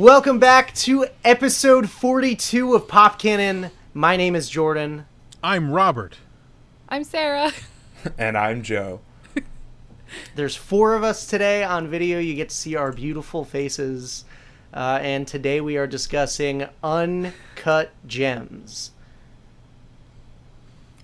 [0.00, 3.70] Welcome back to episode 42 of Pop Cannon.
[3.92, 5.04] My name is Jordan.
[5.44, 6.16] I'm Robert.
[6.88, 7.52] I'm Sarah.
[8.16, 9.02] And I'm Joe.
[10.36, 12.18] There's four of us today on video.
[12.18, 14.24] You get to see our beautiful faces.
[14.72, 18.92] Uh, and today we are discussing Uncut Gems.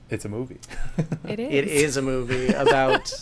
[0.09, 0.61] It's a movie.
[1.29, 1.53] It is.
[1.53, 3.13] It is a movie about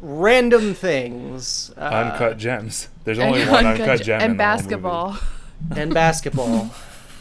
[0.00, 2.88] random things uh, Uncut gems.
[3.08, 5.08] There's And only one uncut uncut gem and in the whole basketball.
[5.12, 5.22] movie.
[5.80, 6.70] and basketball.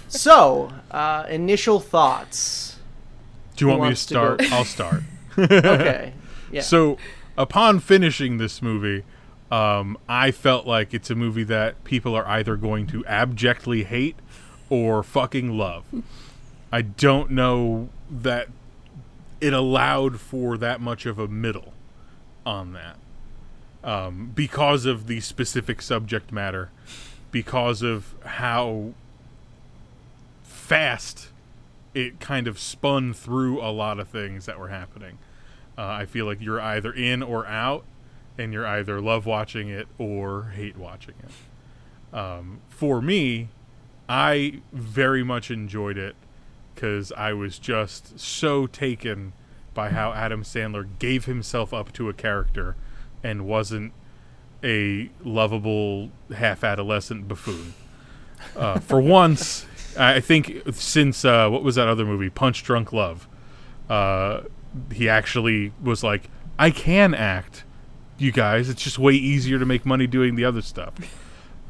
[0.10, 2.78] so, uh, initial thoughts.
[3.56, 4.52] Do you Who want me to wants to start?
[4.52, 5.04] I'll start.
[5.40, 6.14] Okay.
[6.52, 6.62] Yeah.
[6.62, 6.98] So,
[7.38, 9.04] upon finishing this movie,
[9.50, 14.16] um, I felt like it's a movie that people are either going to abjectly hate
[14.70, 15.86] or fucking love.
[16.72, 18.50] I don't know that
[19.40, 21.74] it allowed for that much of a middle
[22.46, 22.98] on that.
[23.88, 26.72] Um, because of the specific subject matter,
[27.32, 28.92] because of how
[30.44, 31.30] fast
[31.94, 35.18] it kind of spun through a lot of things that were happening.
[35.78, 37.86] Uh, I feel like you're either in or out,
[38.38, 42.16] and you're either love watching it or hate watching it.
[42.16, 43.48] Um, for me,
[44.10, 46.18] I very much enjoyed it
[46.76, 49.32] because I was just so taken
[49.74, 52.76] by how Adam Sandler gave himself up to a character
[53.24, 53.94] and wasn't
[54.64, 57.74] a lovable half adolescent buffoon.
[58.56, 59.66] Uh, for once,
[59.98, 63.28] I think since uh, what was that other movie, Punch Drunk Love,
[63.90, 64.42] uh,
[64.94, 66.30] he actually was like,
[66.60, 67.64] I can act,
[68.18, 68.70] you guys.
[68.70, 70.94] It's just way easier to make money doing the other stuff.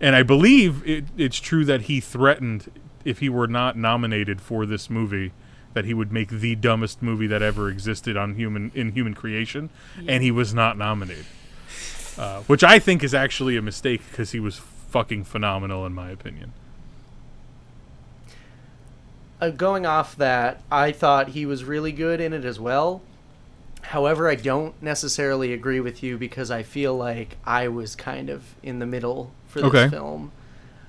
[0.00, 2.70] and I believe it, it's true that he threatened
[3.04, 5.32] if he were not nominated for this movie
[5.74, 9.70] that he would make the dumbest movie that ever existed on human in human creation,
[10.06, 11.26] and he was not nominated.
[12.18, 16.10] Uh, which I think is actually a mistake because he was fucking phenomenal in my
[16.10, 16.52] opinion.
[19.40, 23.00] uh, going off that, I thought he was really good in it as well.
[23.82, 28.42] However, I don't necessarily agree with you because I feel like I was kind of
[28.62, 29.88] in the middle for this Okay.
[29.88, 30.32] film.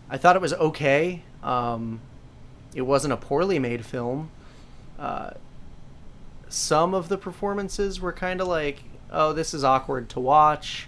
[0.10, 1.22] I thought it was okay.
[1.42, 2.02] Um,
[2.76, 4.30] it wasn't a poorly made film.
[5.02, 5.32] Uh,
[6.48, 10.88] some of the performances were kind of like, oh, this is awkward to watch.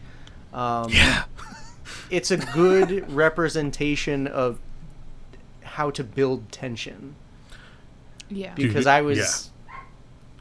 [0.54, 1.24] Um, Yeah.
[2.12, 4.60] it's a good representation of
[5.64, 7.16] how to build tension
[8.30, 8.54] Yeah.
[8.54, 9.50] Because I was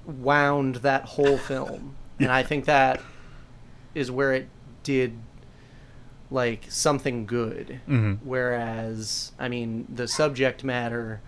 [0.04, 3.00] wound that whole film, and I think that
[3.94, 4.48] is where it
[4.82, 5.16] did
[6.30, 7.80] like something good.
[7.88, 8.18] Mhm.
[8.22, 11.20] Whereas, I mean, the subject matter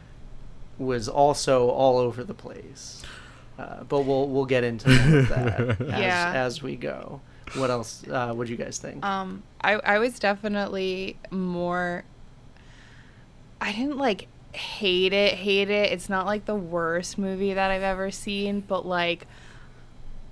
[0.79, 3.03] was also all over the place.
[3.59, 6.33] Uh, but we'll we'll get into that as, Yeah.
[6.35, 7.21] as we go.
[7.57, 8.03] What else?
[8.09, 9.05] Uh, what do you guys think?
[9.05, 12.05] Um, I I was definitely more.
[13.61, 15.93] I didn't like hate it, hate it.
[15.93, 19.27] It's not like the worst movie that I've ever seen, but like.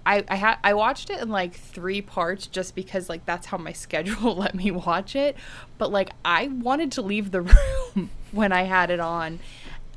[0.05, 3.57] I, I had I watched it in like three parts just because like that's how
[3.57, 5.37] my schedule let me watch it.
[5.79, 9.39] But like I wanted to leave the room when I had it on.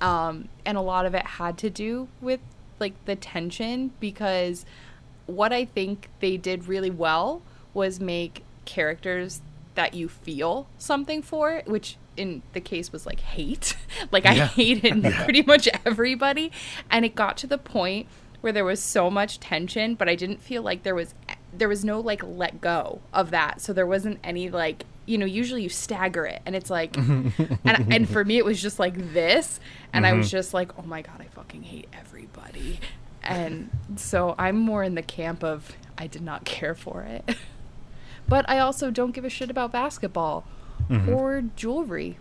[0.01, 2.39] Um, and a lot of it had to do with
[2.79, 4.65] like the tension because
[5.25, 7.41] what I think they did really well
[7.73, 9.41] was make characters
[9.75, 13.75] that you feel something for, which in the case was like hate.
[14.11, 14.47] like I Yeah.
[14.47, 16.51] hated pretty much everybody.
[16.89, 18.07] And it got to the point
[18.41, 21.13] where there was so much tension, but I didn't feel like there was
[21.57, 23.61] there was no like let go of that.
[23.61, 27.33] So there wasn't any like you know, usually you stagger it and it's like and
[27.65, 29.59] and for me it was just like this
[29.93, 30.37] and I was mm-hmm.
[30.37, 32.79] just like, "Oh my god, I fucking hate everybody."
[33.23, 37.35] And so I'm more in the camp of I did not care for it.
[38.27, 40.45] But I also don't give a shit about basketball
[40.89, 41.13] mm-hmm.
[41.13, 42.17] or jewelry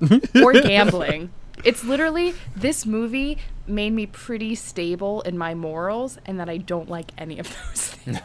[0.34, 1.30] or gambling.
[1.64, 6.88] It's literally this movie made me pretty stable in my morals and that I don't
[6.88, 8.18] like any of those things.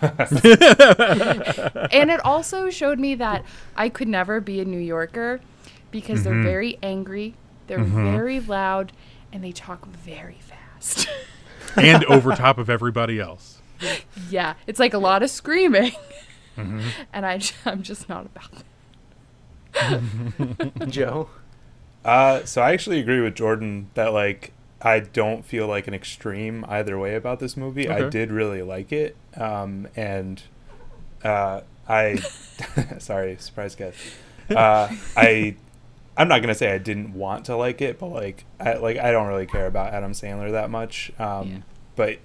[1.91, 3.43] and it also showed me that
[3.75, 5.41] I could never be a New Yorker
[5.91, 6.43] because they're mm-hmm.
[6.43, 7.35] very angry,
[7.67, 8.11] they're mm-hmm.
[8.11, 8.91] very loud,
[9.31, 11.07] and they talk very fast.
[11.75, 13.61] and over top of everybody else.
[14.29, 15.93] yeah, it's like a lot of screaming.
[16.57, 16.87] Mm-hmm.
[17.11, 17.25] And
[17.65, 18.63] I'm just not about
[19.73, 20.87] that.
[20.89, 21.29] Joe.
[22.05, 24.51] Uh, so I actually agree with Jordan that like
[24.81, 27.87] I don't feel like an extreme either way about this movie.
[27.89, 30.41] I did really like it, um, and
[31.23, 32.15] uh, I
[32.99, 33.97] sorry, surprise guest.
[34.49, 35.55] Uh, I
[36.17, 39.11] I'm not gonna say I didn't want to like it, but like I like I
[39.11, 41.11] don't really care about Adam Sandler that much.
[41.19, 41.57] Um, Yeah.
[41.95, 42.17] But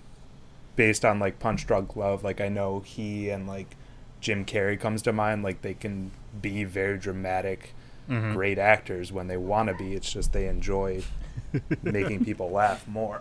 [0.77, 3.77] based on like Punch Drunk Love, like I know he and like
[4.21, 5.43] Jim Carrey comes to mind.
[5.43, 6.11] Like they can
[6.41, 7.75] be very dramatic,
[8.09, 8.33] Mhm.
[8.33, 9.95] great actors when they want to be.
[9.95, 11.03] It's just they enjoy
[11.83, 13.21] making people laugh more.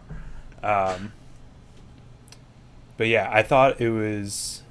[0.63, 1.12] Um,
[2.98, 4.63] but yeah, I thought it was.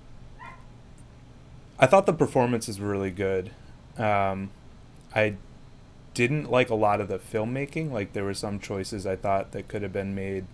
[1.78, 3.50] I thought the performances were really good.
[3.98, 4.50] Um,
[5.14, 5.36] I
[6.14, 7.90] didn't like a lot of the filmmaking.
[7.92, 10.46] Like there were some choices I thought that could have been made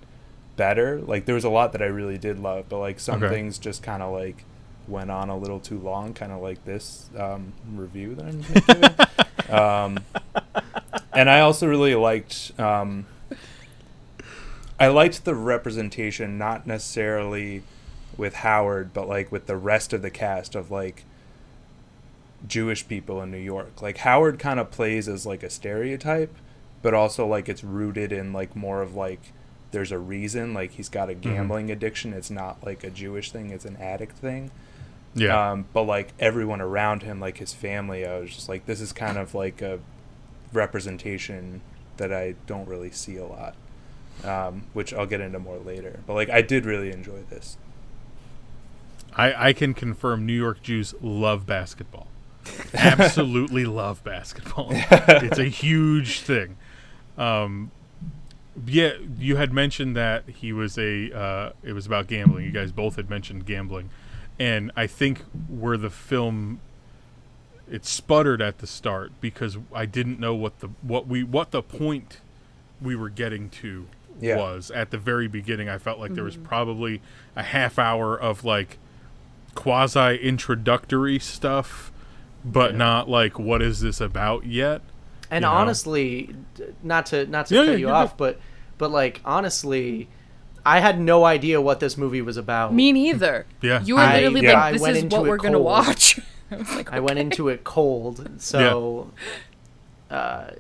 [0.56, 1.00] better.
[1.00, 3.28] Like there was a lot that I really did love, but like some Okay.
[3.34, 4.44] things just kind of like
[4.88, 8.42] went on a little too long, kind of like this um, review that I'm
[9.48, 9.54] giving.
[9.60, 9.98] um,
[11.12, 12.52] and I also really liked.
[12.58, 13.06] Um,
[14.78, 17.62] I liked the representation, not necessarily
[18.16, 21.04] with Howard, but like with the rest of the cast of like
[22.46, 23.80] Jewish people in New York.
[23.80, 26.34] Like Howard kind of plays as like a stereotype,
[26.82, 29.32] but also like it's rooted in like more of like
[29.70, 30.52] there's a reason.
[30.54, 32.12] Like he's got a gambling addiction.
[32.12, 33.50] It's not like a Jewish thing.
[33.50, 34.50] It's an addict thing.
[35.14, 35.52] Yeah.
[35.52, 38.92] Um, but like everyone around him, like his family, I was just like, this is
[38.92, 39.78] kind of like a
[40.52, 41.60] representation
[41.98, 43.54] that I don't really see a lot,
[44.24, 46.00] um, which I'll get into more later.
[46.06, 47.56] But like, I did really enjoy this.
[49.14, 52.06] I, I can confirm New York Jews love basketball.
[52.72, 54.68] Absolutely love basketball.
[54.70, 56.56] it's a huge thing.
[57.18, 57.70] Um,
[58.66, 61.12] yeah, you had mentioned that he was a.
[61.16, 62.44] Uh, it was about gambling.
[62.44, 63.90] You guys both had mentioned gambling,
[64.42, 66.60] and I think where the film
[67.70, 71.62] it sputtered at the start because I didn't know what the what we what the
[71.62, 72.18] point
[72.80, 73.86] we were getting to
[74.20, 74.36] Yeah.
[74.36, 75.68] was at the very beginning.
[75.68, 76.46] I felt like there was mm-hmm.
[76.46, 77.00] probably
[77.36, 78.78] a half hour of like
[79.54, 81.92] quasi introductory stuff,
[82.44, 82.78] but Yeah.
[82.78, 84.82] not like what is this about yet.
[85.30, 85.54] And you know?
[85.56, 88.40] honestly, d- not to not to Yeah, cut yeah, you you're off, but
[88.76, 90.08] but like honestly,
[90.64, 92.72] I had no idea what this movie was about.
[92.74, 93.46] Me neither.
[93.62, 93.82] Yeah.
[93.82, 94.52] You were I- literally yeah.
[94.54, 95.64] like, I "This went is into what it we're gonna cold.
[95.64, 96.20] watch."
[96.50, 99.10] I was like, I went into it cold, so
[100.10, 100.50] uh,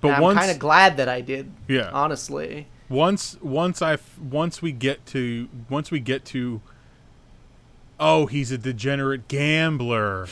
[0.00, 1.50] But I'm kind of glad that I did.
[1.68, 1.90] Yeah.
[1.92, 2.66] honestly.
[2.88, 6.60] once once I, once we get to once we get to
[7.98, 10.26] oh he's a degenerate gambler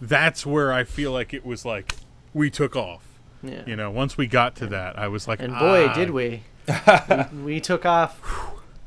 [0.00, 1.94] that's where I feel like it was like
[2.34, 3.02] we took off
[3.42, 3.62] Yeah.
[3.66, 5.94] you know once we got to that I was like And boy, ah.
[5.94, 6.42] did we.
[7.32, 7.42] we!
[7.54, 8.20] We took off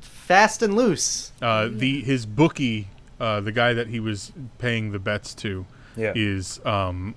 [0.01, 1.31] fast and loose.
[1.41, 2.87] uh, the his bookie
[3.19, 6.13] uh, the guy that he was paying the bets to Yeah.
[6.15, 7.15] is um,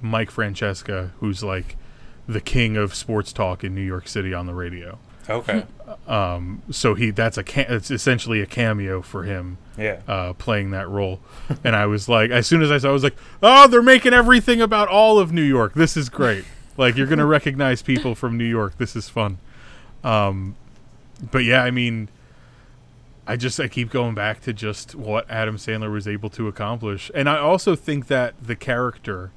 [0.00, 1.76] Mike Francesa who's like
[2.28, 4.98] the king of sports talk in New York City on the radio
[5.28, 5.64] Okay.
[6.08, 10.00] um, so he that's a ca- it's essentially a cameo for him Yeah.
[10.08, 11.20] uh, playing that role.
[11.64, 14.12] and I was like, as soon as I saw, I was like, oh, they're making
[14.14, 15.74] everything about all of New York.
[15.74, 16.44] This is great.
[16.76, 18.78] like you're gonna recognize people from New York.
[18.78, 19.38] This is fun.
[20.04, 20.56] Um,
[21.30, 22.08] but yeah, I mean,
[23.26, 27.10] I just I keep going back to just what Adam Sandler was able to accomplish,
[27.14, 29.30] and I also think that the character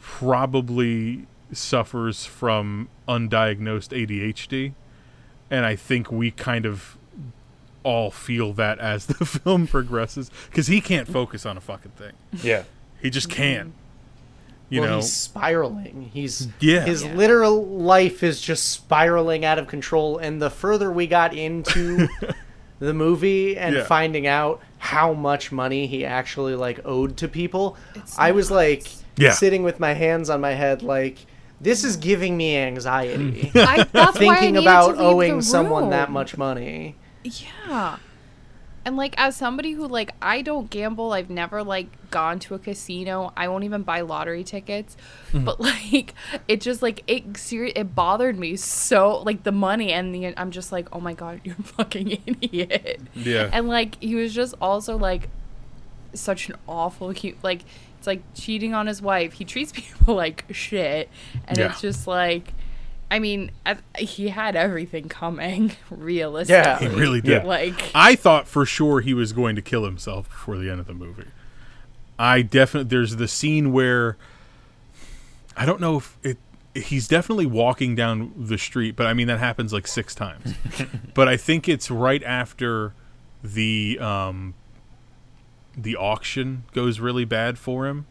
[0.00, 4.74] probably suffers from undiagnosed ADHD,
[5.50, 6.98] and I think we kind of
[7.84, 12.12] all feel that as the film progresses because he can't focus on a fucking thing.
[12.42, 12.64] Yeah.
[13.00, 13.74] He just can't.
[14.70, 16.10] You well, know, he's spiraling.
[16.12, 16.84] He's Yeah.
[16.84, 17.14] His Yeah.
[17.14, 20.18] literal life is just spiraling out of control.
[20.18, 22.08] And the further we got into
[22.80, 23.84] the movie and Yeah.
[23.84, 28.86] finding out how much money he actually like owed to people, It's I was like
[29.16, 29.32] Yeah.
[29.32, 31.26] sitting with my hands on my head, like
[31.60, 33.50] this is giving me anxiety.
[33.54, 36.96] I, that's why I Thinking about to leave owing the someone that much money.
[37.22, 37.96] Yeah.
[38.84, 42.58] And like as somebody who like I don't gamble, I've never like gone to a
[42.58, 43.32] casino.
[43.36, 44.96] I won't even buy lottery tickets.
[45.32, 45.44] Mm-hmm.
[45.44, 46.14] But like
[46.48, 50.50] it just like it seri- it bothered me so like the money and the I'm
[50.50, 53.48] just like, "Oh my god, you're a fucking idiot." Yeah.
[53.52, 55.28] And like he was just also like
[56.12, 57.62] such an awful cute like
[57.98, 59.32] it's like cheating on his wife.
[59.32, 61.08] He treats people like shit
[61.48, 61.70] and Yeah.
[61.70, 62.52] it's just like
[63.14, 63.52] I mean,
[63.96, 66.88] he had everything coming, realistically.
[66.88, 67.42] he really did.
[67.44, 67.48] Yeah.
[67.48, 70.88] Like, I thought for sure he was going to kill himself before the end of
[70.88, 71.28] the movie.
[72.18, 74.16] I definitely there's the scene where
[75.56, 76.38] I don't know if it
[76.74, 80.54] he's definitely walking down the street, but I mean that happens like six times.
[81.14, 82.94] but I think it's right after
[83.44, 84.54] the um
[85.76, 88.06] the auction goes really bad for him.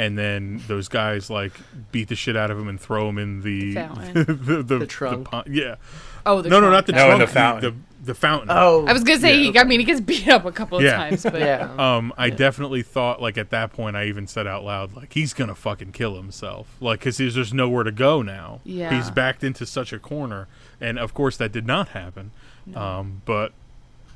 [0.00, 1.52] And then those guys like
[1.92, 4.12] beat the shit out of him and throw him in the Fountain.
[4.24, 5.28] the, the, The trunk.
[5.30, 5.74] pond- yeah,
[6.24, 7.20] oh, the no, no, not the No, trunk.
[7.20, 7.60] the the fountain.
[8.00, 8.48] The, the fountain.
[8.50, 9.52] Oh, I was gonna say, Yeah.
[9.52, 10.96] he, I mean, he gets beat up a couple of Yeah.
[10.96, 11.68] times, but yeah.
[11.78, 15.34] Um, I definitely thought like at that point I even said out loud like he's
[15.34, 18.60] gonna fucking kill himself like because there's just nowhere to go now.
[18.64, 18.94] Yeah.
[18.96, 20.48] he's backed into such a corner,
[20.80, 22.30] and of course that did not happen.
[22.74, 23.52] Um, but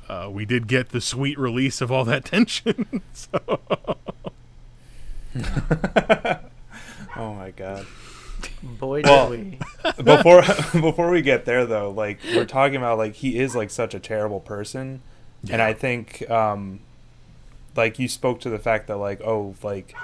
[0.09, 3.03] uh, we did get the sweet release of all that tension.
[3.13, 3.61] so,
[7.17, 7.87] oh my god.
[8.63, 9.59] Boy, did Well- we.
[10.03, 10.43] before
[10.81, 14.01] before we get there though, like we're talking about like he is like such a
[14.01, 15.03] terrible person.
[15.51, 16.81] And I think um
[17.77, 19.95] like you spoke to the fact that like oh like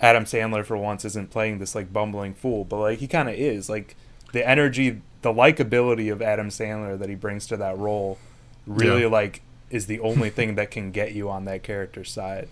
[0.00, 3.34] Adam Sandler for once isn't playing this like bumbling fool, but like he kind of
[3.34, 3.68] is.
[3.68, 3.96] Like
[4.32, 8.18] the energy, the likability of Adam Sandler that he brings to that role
[8.66, 9.08] really Yeah.
[9.08, 12.48] like is the only thing that can get you on that character's side.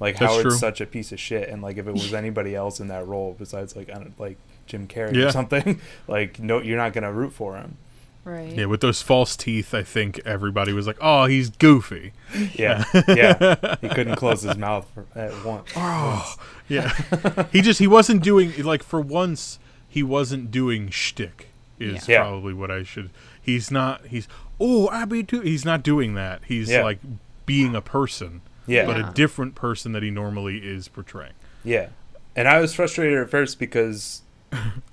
[0.00, 0.58] Like That's Howard's true.
[0.58, 3.36] such a piece of shit, and like if it was anybody else in that role
[3.38, 5.26] besides like I don't like Jim Carrey Yeah.
[5.26, 7.76] or something, like no, you're not gonna root for him.
[8.22, 8.54] Right.
[8.54, 12.12] yeah, with those false teeth, I think everybody was like, "Oh, he's goofy."
[12.54, 13.76] Yeah, yeah.
[13.80, 15.70] He couldn't close his mouth for, at once.
[15.74, 16.34] Oh,
[16.68, 16.92] yeah.
[17.50, 21.48] he just he wasn't doing like for once he wasn't doing shtick.
[21.78, 22.16] Is Yeah.
[22.18, 22.22] Yeah.
[22.24, 23.08] probably what I should.
[23.40, 24.06] He's not.
[24.06, 24.28] He's
[24.60, 25.40] oh I be too.
[25.40, 26.42] He's not doing that.
[26.46, 26.84] He's Yeah.
[26.84, 26.98] like
[27.46, 29.10] being a person, Yeah, but Yeah.
[29.10, 31.32] a different person that he normally is portraying.
[31.64, 31.88] yeah.
[32.36, 34.22] And I was frustrated at first because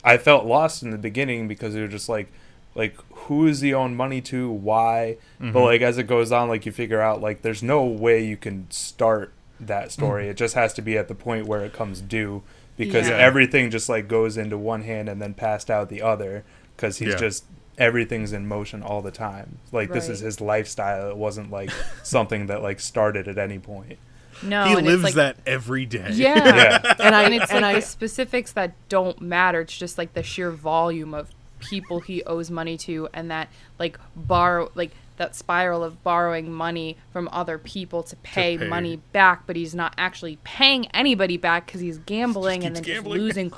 [0.03, 2.31] I felt lost in the beginning because they were just like,
[2.73, 4.49] like who is he own money to?
[4.49, 5.17] Why?
[5.39, 5.57] But mm-hmm.
[5.59, 8.69] like as it goes on, like you figure out like there's no way you can
[8.71, 9.91] start that mm.
[9.91, 10.29] story.
[10.29, 12.41] It just has to be at the point where it comes due
[12.75, 13.17] because Yeah.
[13.17, 16.43] everything just like goes into one hand and then passed out the other
[16.75, 17.15] because he's Yeah.
[17.17, 17.45] just
[17.77, 19.59] everything's in motion all the time.
[19.71, 21.09] Like this is his lifestyle.
[21.09, 21.71] It wasn't like
[22.03, 23.99] something that like started at any point.
[24.43, 26.09] No, he lives like, that every day.
[26.13, 26.35] Yeah.
[26.37, 26.95] Yeah.
[26.99, 29.61] And I and it's and like I the specifics that don't matter.
[29.61, 31.29] It's just like the sheer volume of
[31.59, 36.95] people he owes money to, and that like borrow like that spiral of borrowing money
[37.11, 38.67] from other people to pay, pay.
[38.67, 42.95] money back, but he's not actually paying anybody back because he's gambling and then keeps
[42.95, 43.21] just gambling.
[43.21, 43.53] losing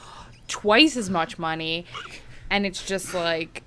[0.48, 1.86] twice as much money,
[2.50, 3.64] and it's just like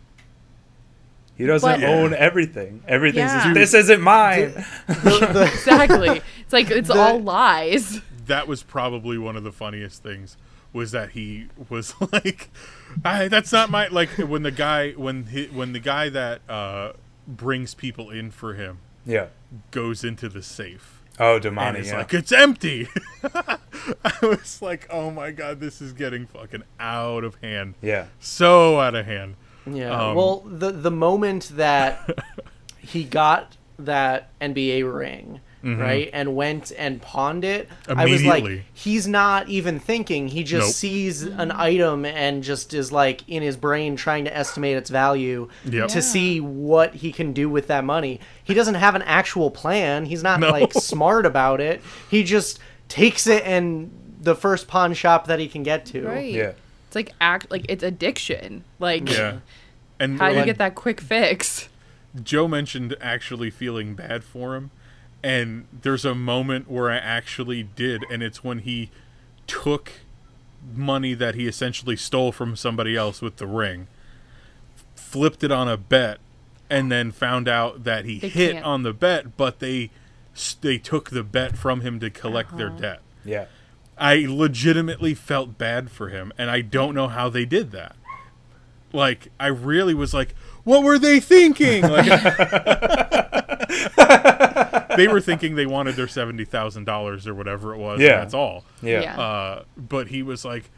[1.42, 2.82] He doesn't But- own everything.
[2.86, 3.52] Everything's Yeah.
[3.52, 4.52] this isn't mine.
[4.86, 6.22] the, the, exactly.
[6.40, 8.00] it's like it's The- all lies.
[8.26, 10.36] that was probably one of the funniest things
[10.72, 12.48] was that he was like
[13.04, 16.92] I, that's not my like when the guy when he, when the guy that uh
[17.26, 19.26] brings people in for him yeah.
[19.70, 21.78] goes into the safe Oh, and Demany.
[21.80, 21.98] it's Yeah.
[21.98, 22.88] like it's empty
[24.04, 28.06] i was like oh my god this is getting fucking out of hand yeah.
[28.18, 29.34] so out of hand
[29.66, 29.90] Yeah.
[30.08, 32.18] Um, well, the the moment that
[32.78, 39.06] he got that NBA ring, right, and went and pawned it, I was like, he's
[39.08, 40.28] not even thinking.
[40.28, 40.74] He just Nope.
[40.74, 45.48] sees an item and just is like in his brain trying to estimate its value
[45.64, 45.88] Yep.
[45.88, 48.20] to see what he can do with that money.
[48.44, 50.04] He doesn't have an actual plan.
[50.06, 50.50] He's not No.
[50.50, 51.80] like smart about it.
[52.10, 53.90] He just takes it and
[54.20, 56.06] the first pawn shop that he can get to.
[56.06, 56.32] Right.
[56.32, 56.52] Yeah.
[56.92, 58.64] It's like act like it's addiction.
[58.78, 59.38] Like yeah
[59.98, 61.70] and how do you get that quick fix?
[62.22, 64.70] Joe mentioned actually feeling bad for him,
[65.22, 68.90] and there's a moment where I actually did, and it's when he
[69.46, 69.92] took
[70.74, 73.86] money that he essentially stole from somebody else with the ring,
[74.94, 76.18] flipped it on a bet,
[76.68, 78.64] and then found out that he They hit can't.
[78.66, 79.88] on the bet, but they
[80.60, 82.78] they took the bet from him to collect their Uh-huh.
[82.78, 83.00] debt.
[83.24, 83.46] Yeah.
[84.02, 87.94] I legitimately felt bad for him, and I don't know how they did that.
[88.92, 91.82] Like, I really was like, what were they thinking?
[91.82, 92.06] Like,
[94.96, 97.94] they were thinking they wanted their seventy thousand dollars or whatever it was.
[97.94, 98.18] and Yeah.
[98.18, 98.64] that's all.
[98.82, 99.00] Yeah.
[99.00, 99.20] Yeah.
[99.20, 100.70] Uh, but he was like,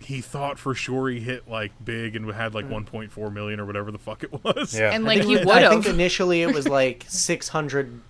[0.00, 3.60] he thought for sure he hit like big and had like one point four million
[3.60, 4.76] or whatever the fuck it was.
[4.76, 4.90] Yeah.
[4.90, 8.00] And like he it- would I think initially it was like six hundred,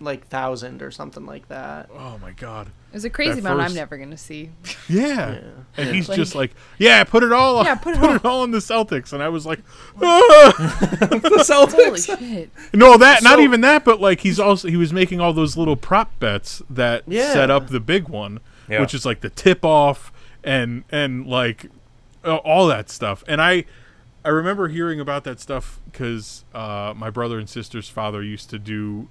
[0.00, 1.88] like thousand or something like that.
[1.92, 2.68] Oh my god.
[2.68, 4.50] It was a crazy that amount I'm never gonna see.
[4.88, 5.32] Yeah.
[5.34, 5.40] Yeah.
[5.76, 7.62] And he's Like- just like, yeah, put it all.
[7.64, 8.42] Yeah, put it all.
[8.42, 9.60] on the Celtics, and I was like,
[10.02, 10.52] ah!
[11.00, 12.06] the Celtics.
[12.08, 12.50] Holy shit!
[12.74, 15.76] No, that not even that, but like he's also he was making all those little
[15.76, 17.32] prop bets that Yeah.
[17.32, 18.80] set up the big one, Yeah.
[18.80, 21.66] which is like the tip off and and like
[22.24, 23.22] all that stuff.
[23.28, 23.64] And I
[24.24, 28.58] I remember hearing about that stuff because uh, my brother and sister's father used to
[28.58, 29.08] do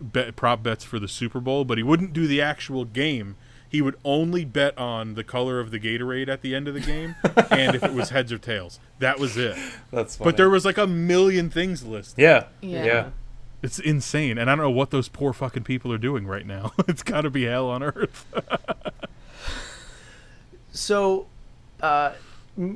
[0.00, 3.36] bet, prop bets for the Super Bowl, but he wouldn't do the actual game.
[3.68, 6.80] He would only bet on the color of the Gatorade at the end of the
[6.80, 7.14] game
[7.50, 8.80] and if it was heads or tails.
[8.98, 9.56] That was it.
[9.92, 10.28] That's funny.
[10.28, 12.18] But there was like a million things listed.
[12.18, 12.46] Yeah.
[12.60, 12.84] Yeah.
[12.84, 13.08] Yeah.
[13.62, 16.72] It's insane, and I don't know what those poor fucking people are doing right now.
[16.88, 18.24] it's got to be hell on earth.
[20.72, 21.26] So,
[21.80, 22.12] uh,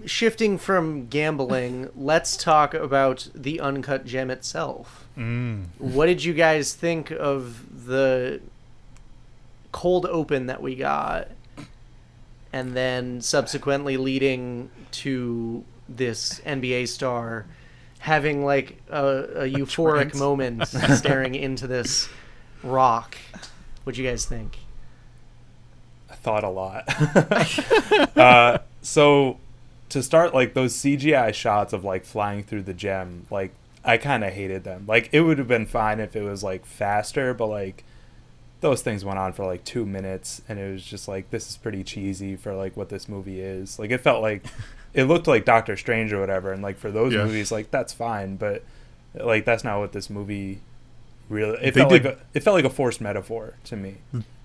[0.05, 5.04] shifting from gambling, let's talk about the uncut gem itself.
[5.17, 5.67] Mm.
[5.79, 8.41] What did you guys think of the
[9.73, 11.29] cold open that we got,
[12.53, 17.47] and then subsequently leading to this NBA star
[18.05, 20.19] having like a, a euphoric trance.
[20.19, 22.09] moment staring into this
[22.63, 23.17] rock.
[23.83, 24.59] What'd you guys think?
[26.11, 26.85] I thought a lot.
[28.17, 29.39] uh, so
[29.89, 33.53] to start, like those CGI shots of like flying through the gem, like
[33.85, 34.85] I kind of hated them.
[34.87, 37.85] Like it would have been fine if it was like faster, but like
[38.61, 41.57] those things went on for like two minutes, and it was just like this is
[41.57, 43.79] pretty cheesy for like what this movie is.
[43.79, 44.45] Like it felt like
[44.95, 47.25] it looked like Doctor Strange or whatever, and like for those Yeah.
[47.25, 48.65] movies, like that's fine, but
[49.15, 50.61] like that's not what this movie
[51.29, 51.59] really.
[51.63, 53.97] It They felt did- like a, it felt like a forced metaphor to me.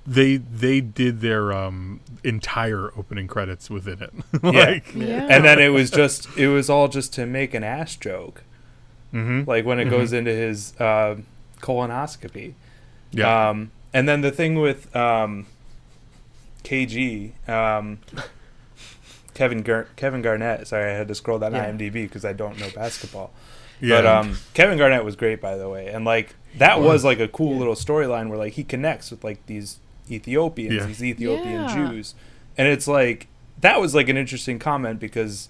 [0.06, 4.12] They they did their um entire opening credits within it.
[4.44, 4.50] Yeah.
[4.66, 5.28] like, Yeah.
[5.30, 8.44] and then it was just it was all just to make an ass joke
[9.14, 9.48] mhm.
[9.48, 9.92] like when it Mhm.
[9.92, 11.16] goes into his uh,
[11.62, 12.54] colonoscopy
[13.12, 13.50] yeah.
[13.50, 15.46] um, and then the thing with um,
[16.64, 18.00] kg um,
[19.34, 21.70] kevin Gar- kevin garnett sorry i had to scroll down Yeah.
[21.72, 23.32] imdb because i don't know basketball
[23.80, 23.98] yeah.
[24.02, 27.06] but um, kevin garnett was great by the way and like that was Was.
[27.06, 27.60] like a cool Yeah.
[27.60, 29.80] little storyline where like he connects with like these
[30.12, 30.86] ethiopians Yeah.
[30.86, 31.74] these ethiopian Yeah.
[31.76, 32.16] jews
[32.58, 33.28] and it's like
[33.62, 35.50] that was like an interesting comment because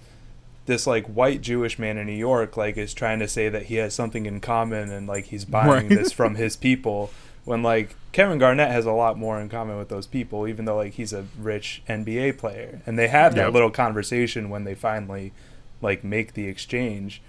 [0.70, 3.76] this like white Jewish man in New York like is trying to say that he
[3.76, 5.90] has something in common and like he's buying Right.
[5.90, 7.12] this from his people
[7.44, 10.78] when like Kevin Garnett has a lot more in common with those people even though
[10.78, 13.54] like he's a rich NBA player and they have that Yep.
[13.54, 15.34] little conversation when they finally
[15.82, 17.22] like make the exchange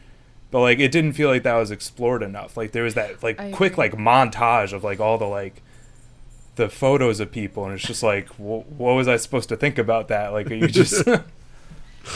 [0.50, 3.40] but like it didn't feel like that was explored enough like there was that like
[3.40, 3.84] I quick agree.
[3.84, 5.62] like montage of like all the like
[6.56, 9.78] the photos of people and it's just like wh- what was I supposed to think
[9.78, 11.08] about that like are you just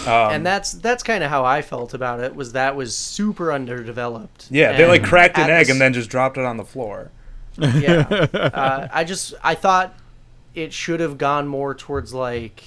[0.06, 2.34] um, and that's that's kind of how I felt about it.
[2.34, 4.48] Was that was super underdeveloped.
[4.50, 7.10] Yeah, they like cracked an egg the and then just dropped it on the floor.
[7.58, 8.26] yeah.
[8.34, 9.94] Uh, I just I thought
[10.54, 12.62] it should have gone more towards like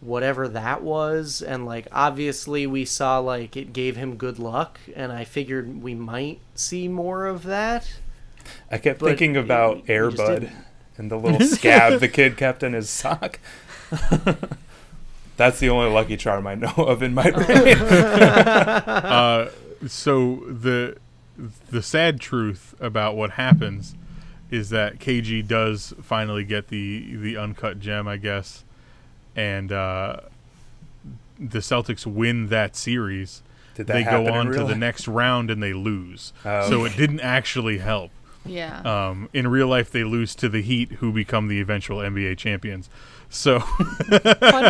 [0.00, 5.10] whatever that was and like obviously we saw like it gave him good luck and
[5.10, 7.90] I figured we might see more of that.
[8.70, 10.52] I kept But thinking about y- you Air just Bud didn't.
[10.98, 13.38] and the little scab the kid kept in his sock.
[15.36, 17.78] That's the only lucky charm I know of in my brain.
[17.78, 19.50] uh,
[19.86, 20.96] so the
[21.70, 23.96] the sad truth about what happens
[24.50, 28.64] is that KG does finally get the the uncut gem, I guess,
[29.34, 30.20] and uh,
[31.38, 33.42] the Celtics win that series.
[33.74, 36.32] Did that They happen go in on to real the next round and they lose.
[36.44, 38.12] Oh, So it didn't actually help.
[38.46, 38.82] Yeah.
[38.82, 42.88] Um, in real life, they lose to the Heat, who become the eventual NBA champions.
[43.34, 43.58] So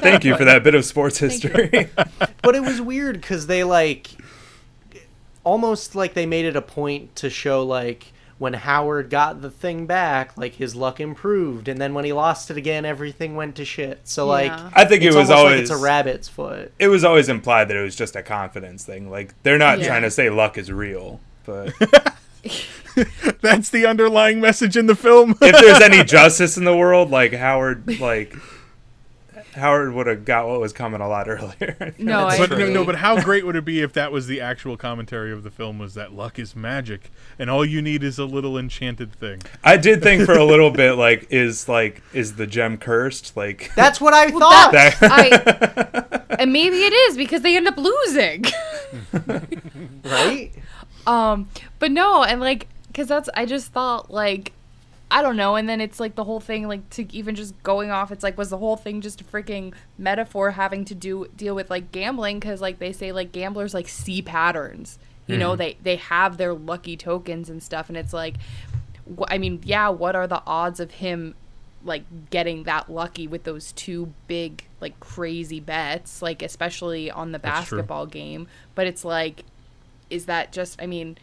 [0.01, 1.89] Thank you for that bit of sports history.
[2.43, 4.09] But it was weird cuz they like
[5.45, 9.87] almost like they made it a point to show like when Howard got the thing
[9.87, 13.65] back, like his luck improved, and then when he lost it again, everything went to
[13.65, 14.01] shit.
[14.05, 14.71] So like, Yeah.
[14.75, 16.73] I think it was always like it's a rabbit's foot.
[16.79, 19.11] it was always implied that it was just a confidence thing.
[19.11, 19.87] Like they're not Yeah.
[19.87, 21.73] trying to say luck is real, but
[23.41, 25.31] that's the underlying message in the film.
[25.41, 28.35] if there's any justice in the world, like Howard, like
[29.55, 31.95] Howard would have got what was coming a lot earlier.
[31.99, 32.73] No, I but no, agree.
[32.73, 35.51] no, but how great would it be if that was the actual commentary of the
[35.51, 35.79] film?
[35.79, 39.43] Was that luck is magic, and all you need is a little enchanted thing?
[39.63, 43.37] I did think for a little bit, like, is like, is the gem cursed?
[43.37, 44.73] Like, That's what I Well, thought.
[44.73, 48.45] that- that, I, and maybe it is because they end up losing.
[50.05, 50.51] right?
[51.07, 54.53] Um, but no, and like, cause that's I just thought like,
[55.11, 57.91] I don't know, and then it's like the whole thing like to even just going
[57.91, 58.11] off.
[58.11, 61.71] It's like was the whole thing just a freaking metaphor having to do deal with
[61.71, 62.41] like gambling?
[62.41, 64.99] Cause like they say like gamblers like see patterns.
[65.27, 65.59] You know, mm-hmm.
[65.59, 68.35] they they have their lucky tokens and stuff, and it's like,
[69.19, 71.35] wh- I mean, yeah, what are the odds of him
[71.85, 77.39] like getting that lucky with those two big like crazy bets like especially on the
[77.39, 79.45] basketball game but it's like
[80.09, 81.17] is that just i mean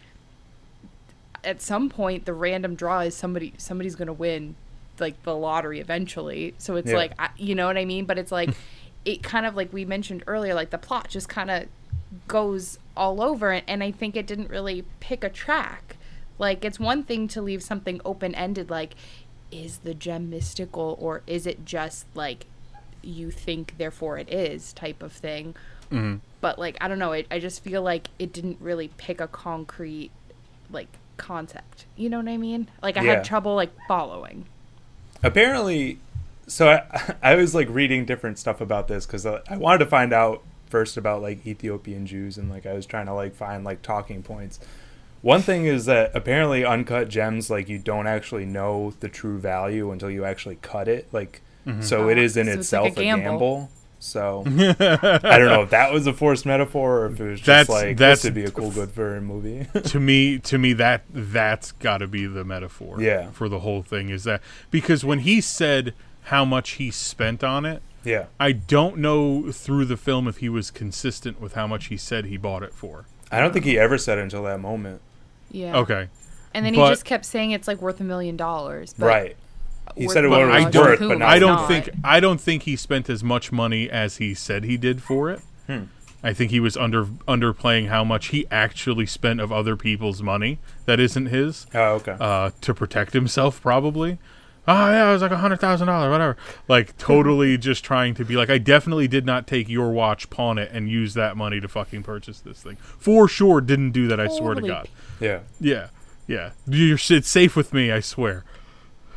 [1.43, 4.55] at some point the random draw is somebody somebody's going to win
[4.99, 6.97] like the lottery eventually so it's Yeah.
[6.97, 8.49] like I, you know what i mean but it's like
[9.05, 11.65] it kind of like we mentioned earlier like the plot just kind of
[12.27, 15.95] goes all over and, and i think it didn't really pick a track
[16.37, 18.93] like it's one thing to leave something open ended like
[19.51, 22.45] is the gem mystical or is it just like
[23.01, 25.55] you think therefore it is type of thing
[25.91, 26.17] Mm-hmm.
[26.39, 29.27] but like i don't know it, i just feel like it didn't really pick a
[29.27, 30.09] concrete
[30.71, 30.87] like
[31.21, 33.15] concept you know what i mean like i Yeah.
[33.15, 34.45] had trouble like following
[35.23, 35.99] apparently,
[36.47, 39.85] so I, I was like reading different stuff about this because I I wanted to
[39.85, 43.63] find out first about like Ethiopian Jews and like I was trying to like find
[43.63, 44.59] like talking points.
[45.21, 49.91] One thing is that apparently uncut gems like you don't actually know the true value
[49.91, 51.07] until you actually cut it.
[51.11, 51.41] Like
[51.81, 53.69] so it Ah, is in so it's itself like a a, gamble.
[54.01, 54.43] Gamble.
[54.43, 54.43] So
[55.23, 57.69] I don't know if that was a forced metaphor or if it was just That's-
[57.69, 59.67] like that's- this would be a cool good for a movie.
[59.85, 63.29] to me to me that that's got to be the metaphor Yeah.
[63.31, 65.93] for the whole thing is that because when he said
[66.25, 68.25] how much he spent on it yeah.
[68.39, 72.25] i don't know through the film if he was consistent with how much he said
[72.25, 75.01] he bought it for I don't think he ever said it until that moment.
[75.51, 75.77] Yeah.
[75.77, 76.09] okay
[76.53, 78.93] And then he just kept saying it's like worth a million dollars.
[78.97, 79.35] but right.
[79.95, 81.55] He said it a what it million was dollars worth, to but not i don't
[81.55, 81.67] not.
[81.67, 85.29] think i don't think he spent as much money as he said he did for
[85.29, 85.83] it Hmm.
[86.23, 90.59] i think he was under underplaying how much he actually spent of other people's money
[90.85, 92.15] that isn't his Oh, okay.
[92.19, 94.17] uh, to protect himself, probably.
[94.67, 96.37] Oh yeah, it was like a hundred thousand dollars, whatever.
[96.67, 100.59] Like totally just trying to be like, I definitely did not take your watch, pawn
[100.59, 102.75] it, and use that money to fucking purchase this thing.
[102.75, 104.19] For sure, didn't do that.
[104.19, 104.87] I swear to God.
[105.19, 105.39] yeah.
[105.59, 105.87] Yeah,
[106.27, 106.51] yeah.
[106.67, 107.91] You're it's safe with me.
[107.91, 108.43] I swear.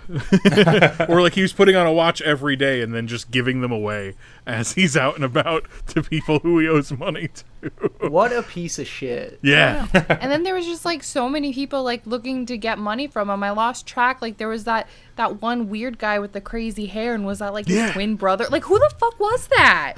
[1.09, 3.73] or like he was putting on a watch every day and then just giving them
[3.73, 4.14] away
[4.47, 8.09] as he's out and about to people who he owes money to.
[8.09, 9.38] What a piece of shit.
[9.43, 9.88] Yeah.
[10.09, 13.31] and then there was just like so many people like looking to get money from
[13.31, 13.43] him.
[13.43, 14.21] I lost track.
[14.21, 17.53] Like there was that that one weird guy with the crazy hair, and was that
[17.53, 17.93] like his Yeah.
[17.93, 18.47] twin brother?
[18.51, 19.95] Like who the fuck was that?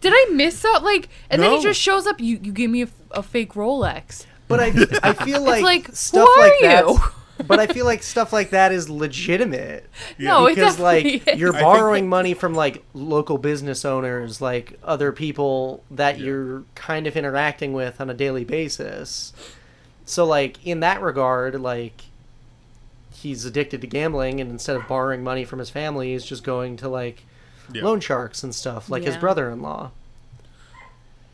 [0.00, 0.82] Did I miss out?
[0.82, 2.20] Like, and then he just shows up.
[2.20, 4.26] You you give me a fake Rolex.
[4.48, 4.66] But I,
[5.02, 7.12] I feel like, like, who stuff are like that.
[7.40, 7.44] You?
[7.44, 9.84] But I feel like stuff like that is legitimate.
[10.18, 11.38] No, it because like is.
[11.38, 16.26] you're borrowing money from like local business owners, like other people that Yeah.
[16.26, 19.32] you're kind of interacting with on a daily basis.
[20.04, 22.02] So like in that regard, like
[23.12, 26.76] he's addicted to gambling and instead of borrowing money from his family, he's just going
[26.78, 27.24] to like
[27.72, 27.84] Yeah.
[27.84, 29.90] loan sharks and stuff, like his brother-in-law.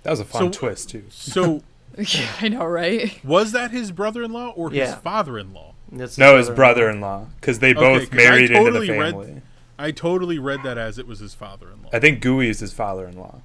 [0.03, 1.05] That was a fun So- twist too.
[1.11, 1.63] So
[1.99, 3.19] yeah, I know, right?
[3.25, 4.97] was that his brother-in-law or his Yeah.
[4.97, 5.73] father-in-law?
[5.97, 9.11] That's No, his brother-in-law, because they both Okay, 'cause I married totally into the read-
[9.13, 9.43] family.
[9.79, 11.91] I totally read that as it was his father-in-law.
[11.93, 13.41] I think Gooey is his father-in-law.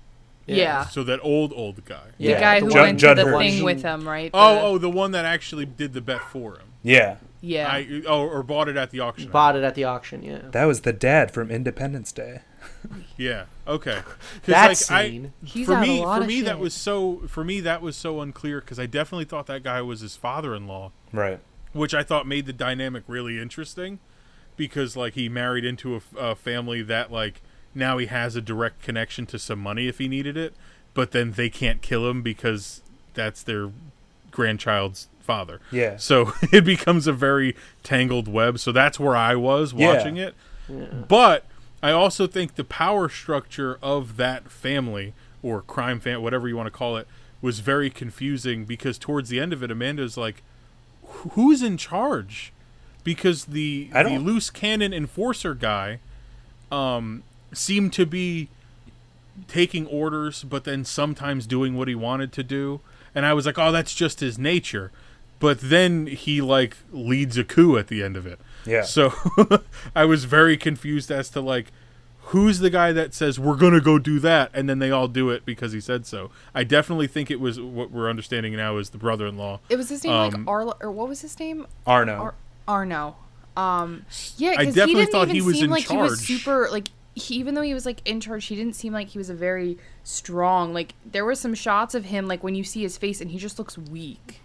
[0.47, 0.85] Yeah.
[0.85, 1.99] So that old old guy.
[2.17, 3.39] The guy who Judd- went Judd to the Hirsch.
[3.39, 4.31] thing with him, right?
[4.33, 6.67] Oh, The- oh, the one that actually did the bet for him.
[6.83, 7.67] Yeah, yeah.
[7.71, 9.29] I oh, or bought it at the auction.
[9.29, 10.39] Bought it at the auction, yeah.
[10.51, 12.39] that was the dad from Independence Day.
[13.17, 13.43] Yeah.
[13.67, 13.99] Okay.
[14.45, 15.33] That like, I- scene.
[15.43, 17.21] He's for had a me, lot for of me, that was so.
[17.27, 20.91] For me, that was so unclear because I definitely thought that guy was his father-in-law,
[21.13, 21.39] Right.
[21.73, 23.99] Which I thought made the dynamic really interesting,
[24.57, 27.41] because like he married into a family that like
[27.73, 30.53] now he has a direct connection to some money if he needed it,
[30.93, 32.81] but then they can't kill him because
[33.13, 33.71] that's their
[34.31, 35.59] grandchild's father.
[35.71, 35.97] Yeah.
[35.97, 38.59] So it becomes a very tangled web.
[38.59, 39.95] So that's where I was Yeah.
[39.95, 40.35] watching it.
[41.07, 41.45] But
[41.83, 46.67] I also think the power structure of that family or crime fam, whatever you want
[46.67, 47.07] to call it,
[47.41, 50.50] was very confusing because towards the end of it, Amanda's like, "Wh-
[51.31, 52.51] "Who's in charge?"
[53.03, 55.99] Because the the loose cannon enforcer guy,
[56.71, 58.49] um, seemed to be
[59.47, 62.81] taking orders, but then sometimes doing what he wanted to do.
[63.15, 64.91] And I was like, "Oh, that's just his nature."
[65.39, 68.39] But then he like leads a coup at the end of it.
[68.65, 68.83] Yeah.
[68.83, 69.11] So
[69.95, 71.71] I was very confused as to like
[72.25, 75.07] who's the guy that says we're going to go do that and then they all
[75.07, 76.31] do it because he said so.
[76.55, 79.59] I definitely think it was what we're understanding now is the brother-in-law.
[79.69, 81.67] It was his name Um, like Arlo, or what was his name?
[81.85, 82.13] Arno.
[82.15, 82.35] Ar-
[82.67, 83.15] Arno.
[83.57, 84.05] Um,
[84.37, 86.69] yeah, I because he didn't thought even he was seem in like he was super
[86.71, 86.87] like.
[87.13, 89.33] He, even though he was like in charge, he didn't seem like he was a
[89.33, 90.73] very strong.
[90.73, 93.37] Like there were some shots of him, like when you see his face, and he
[93.37, 94.39] just looks weak.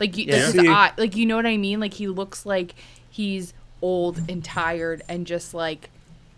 [0.00, 0.46] Like you, Yeah.
[0.50, 1.78] his eye, like you know what I mean.
[1.78, 2.74] Like he looks like
[3.08, 5.90] he's old and tired, and just like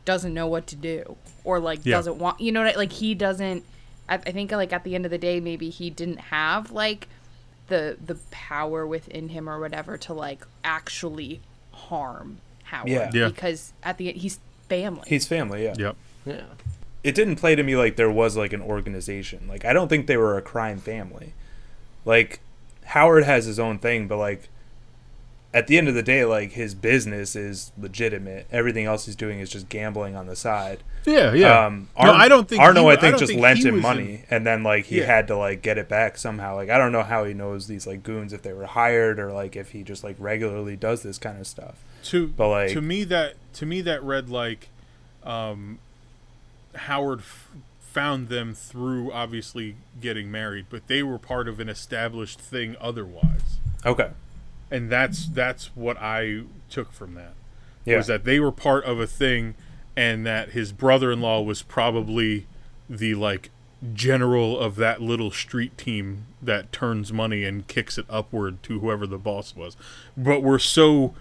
[0.04, 1.96] doesn't know what to do, or like Yeah.
[1.96, 2.40] doesn't want.
[2.40, 2.74] You know what?
[2.74, 3.64] I, like he doesn't.
[4.08, 7.08] I, I think like at the end of the day, maybe he didn't have like
[7.68, 11.40] the the power within him or whatever to like actually
[11.72, 12.88] harm Howard.
[12.88, 13.10] Yeah.
[13.12, 13.28] Yeah.
[13.28, 15.04] Because at the end, he's family.
[15.06, 15.74] He's family, yeah.
[15.78, 15.96] Yep.
[16.26, 16.42] Yeah.
[17.02, 19.46] It didn't play to me like there was like an organization.
[19.48, 21.34] Like I don't think they were a crime family.
[22.04, 22.40] Like
[22.86, 24.48] Howard has his own thing, but like
[25.52, 28.46] at the end of the day, like his business is legitimate.
[28.52, 30.78] Everything else he's doing is just gambling on the side.
[31.06, 31.66] Yeah, yeah.
[31.66, 32.82] Um, No, I don't think Arno.
[32.82, 35.06] he- I I think don't just think lent him money, and then like he Yeah.
[35.06, 36.54] had to like get it back somehow.
[36.54, 39.32] Like I don't know how he knows these like goons if they were hired or
[39.32, 41.74] like if he just like regularly does this kind of stuff.
[42.04, 44.68] to but, like- to me that to me that read like
[45.24, 45.78] um,
[46.74, 47.48] Howard f-
[47.80, 53.58] found them through obviously getting married, but they were part of an established thing otherwise.
[53.84, 54.10] Okay.
[54.70, 57.34] And that's that's what I took from that
[57.84, 57.96] Yeah.
[57.98, 59.54] was that they were part of a thing,
[59.96, 62.46] and that his brother-in-law was probably
[62.88, 63.50] the like
[63.94, 69.06] general of that little street team that turns money and kicks it upward to whoever
[69.06, 69.76] the boss was.
[70.16, 71.14] But we're so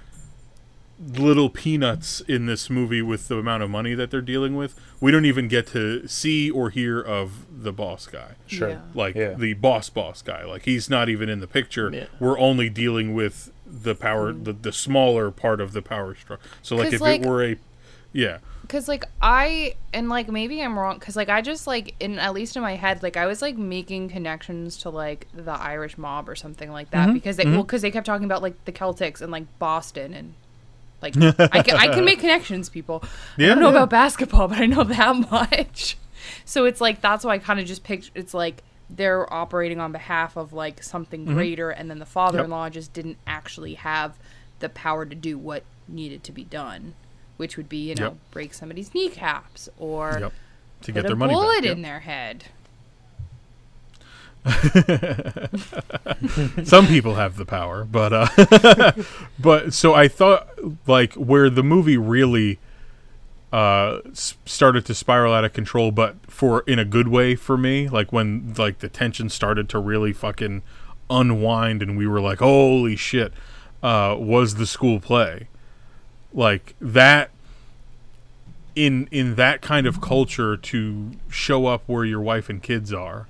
[0.99, 4.77] little peanuts in this movie with the amount of money that they're dealing with.
[4.99, 8.31] We don't even get to see or hear of the boss guy.
[8.47, 8.69] Sure.
[8.69, 8.79] Yeah.
[8.93, 9.33] Like Yeah.
[9.33, 10.43] the boss boss guy.
[10.43, 11.89] Like he's not even in the picture.
[11.93, 12.05] Yeah.
[12.19, 16.49] We're only dealing with the power the, the smaller part of the power structure.
[16.61, 17.55] So like if like- it were a
[18.11, 18.39] yeah.
[18.67, 20.99] Cause like I and like maybe I'm wrong.
[20.99, 23.57] Cause like I just like in at least in my head like I was like
[23.57, 27.07] making connections to like the Irish mob or something like Mm-hmm.
[27.07, 30.13] that because they well because they kept talking about like the Celtics and like Boston
[30.13, 30.33] and
[31.01, 33.03] like I can I can make connections, people.
[33.37, 33.77] I don't know yeah.
[33.77, 35.97] about basketball, but I know that much.
[36.45, 39.91] So it's like that's why I kind of just picture it's like they're operating on
[39.91, 41.33] behalf of like something Mm-hmm.
[41.35, 44.17] greater, and then the father-in-law just didn't actually have
[44.59, 46.93] the power to do what needed to be done,
[47.37, 48.17] which would be you know Yep.
[48.31, 50.33] break somebody's kneecaps or Yep.
[50.81, 51.63] To put get a their money bullet back.
[51.65, 51.75] Yep.
[51.77, 52.45] in their head.
[56.63, 58.93] Some people have the power, but uh
[59.39, 60.47] but so I thought
[60.87, 62.59] like where the movie really
[63.51, 67.89] uh started to spiral out of control but for in a good way for me
[67.89, 70.61] like when like the tension started to really fucking
[71.09, 73.33] unwind and we were like holy shit
[73.81, 75.47] uh was the school play.
[76.33, 77.31] Like that
[78.75, 83.27] in in that kind of culture to show up where your wife and kids are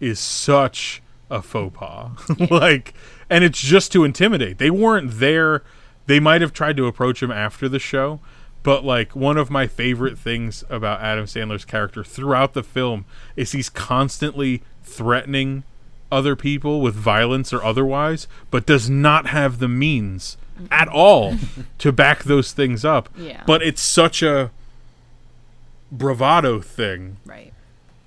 [0.00, 2.10] is such a faux pas.
[2.50, 2.94] like,
[3.28, 4.58] and it's just to intimidate.
[4.58, 5.62] They weren't there.
[6.06, 8.20] They might have tried to approach him after the show,
[8.62, 13.04] but like one of my favorite things about Adam Sandler's character throughout the film
[13.36, 15.62] is he's constantly threatening
[16.10, 20.36] other people with violence or otherwise, but does not have the means
[20.70, 21.36] at all
[21.78, 23.08] to back those things up.
[23.16, 23.42] Yeah.
[23.46, 24.50] But it's such a
[25.92, 27.52] bravado thing Right.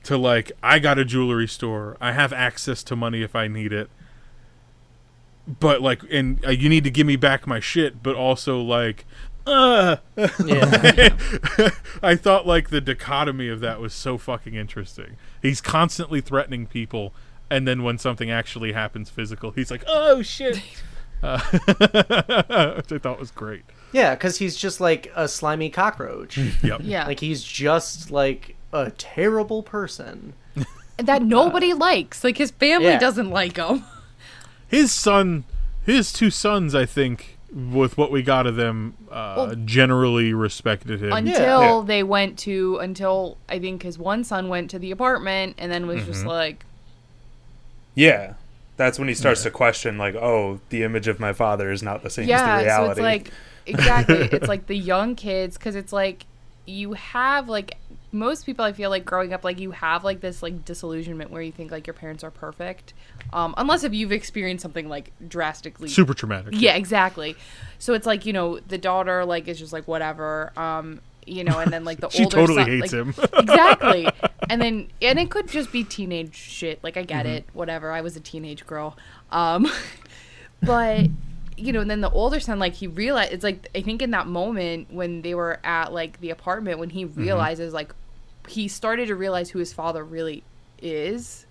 [0.04, 1.98] To like I got a jewelry store.
[2.02, 3.90] I have access to money if I need it.
[5.60, 9.06] But like and uh, you need to give me back my shit, but also like
[9.46, 9.98] uh
[10.46, 11.16] Yeah.
[12.04, 15.18] I thought like the dichotomy of that was so fucking interesting.
[15.42, 17.14] He's constantly threatening people
[17.50, 20.62] and then when something actually happens physical, he's like, "Oh shit."
[21.22, 21.40] Uh,
[22.76, 23.62] which I thought was great.
[23.94, 26.38] yeah, because he's just like a slimy cockroach.
[26.62, 26.82] Yep.
[26.84, 27.08] Yeah.
[27.08, 30.34] like he's just like a terrible person.
[30.98, 32.24] that nobody likes.
[32.24, 33.00] Like his family yeah.
[33.00, 33.84] doesn't like him.
[34.68, 35.44] his son
[35.86, 41.04] his two sons i think with what we got of them uh, Well- generally respected
[41.04, 41.84] him until Yeah.
[41.86, 45.86] they went to until I think his one son went to the apartment and then
[45.86, 46.12] was Mm-hmm.
[46.12, 46.66] just like
[47.96, 48.34] Yeah.
[48.76, 52.02] That's when he starts to question, like, oh, the image of my father is not
[52.02, 52.92] the same as yeah the so reality.
[52.92, 53.32] it's like
[53.68, 56.26] exactly it's like the young kids because it's like
[56.66, 57.78] you have like
[58.14, 61.42] most people i feel like growing up like you have like this like disillusionment where
[61.42, 62.94] you think like your parents are perfect
[63.34, 67.36] um unless if you've experienced something like drastically super traumatic yeah exactly
[67.80, 71.58] so it's like you know the daughter like is just like whatever um you know
[71.60, 74.08] and then like the she older totally son, hates like, him exactly
[74.50, 77.36] and then and it could just be teenage shit like i get Mm-hmm.
[77.38, 78.96] it whatever i was a teenage girl
[79.32, 79.66] um
[80.62, 81.08] but
[81.58, 84.12] you know and then the older son like he realized it's like i think in
[84.12, 86.98] that moment when they were at like the apartment when Mm-hmm.
[86.98, 87.94] he realizes like
[88.48, 90.44] he started to realize who his father really
[90.82, 91.46] is.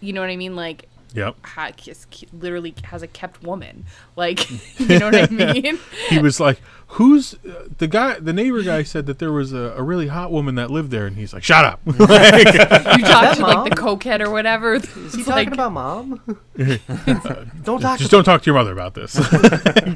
[0.00, 0.56] You know what i mean?
[0.56, 3.84] Like yep ha- is- literally has a kept woman
[4.16, 4.48] like
[4.78, 8.82] you know what i mean he was like who's uh, the guy the neighbor guy
[8.82, 11.42] said that there was a, a really hot woman that lived there and he's like
[11.42, 15.14] shut up like, you talk that to like the cokehead or whatever Is he It's
[15.16, 16.20] talking like, about mom?
[17.64, 17.98] don't talk.
[17.98, 19.16] just don't talk to your mother about this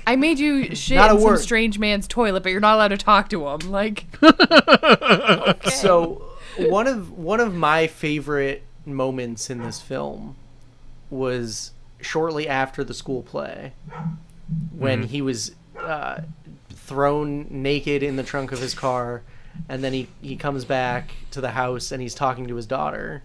[0.07, 1.38] I made you shit Not a in some word.
[1.40, 3.59] strange man's toilet, but you're not allowed to talk to him.
[3.70, 4.07] Like,
[5.70, 6.22] So
[6.59, 10.37] one of one of my favorite moments in this film
[11.11, 13.73] was shortly after the school play
[14.77, 16.21] when he was uh,
[16.69, 19.23] thrown naked in the trunk of his car
[19.69, 23.23] and then he, he comes back to the house and he's talking to his daughter.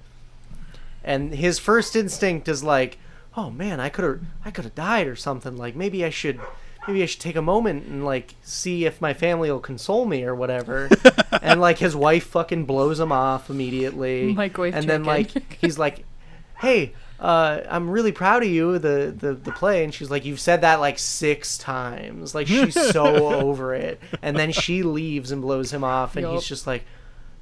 [1.04, 2.98] And his first instinct is like
[3.38, 5.58] oh man i could have i could have died or something.
[5.58, 6.40] Like maybe i should
[6.88, 10.24] maybe i should take a moment and like see if my family will console me
[10.24, 10.90] or whatever.
[11.44, 14.32] And like his wife fucking blows him off immediately.
[14.32, 16.06] Mike Wave and then like he's like
[16.60, 20.40] hey uh, I'm really proud of you, the, the the play, and she's like, you've
[20.40, 23.04] said that like six times, like she's so
[23.42, 26.34] over it, and then she leaves and blows him off, and Yup.
[26.34, 26.84] he's just like,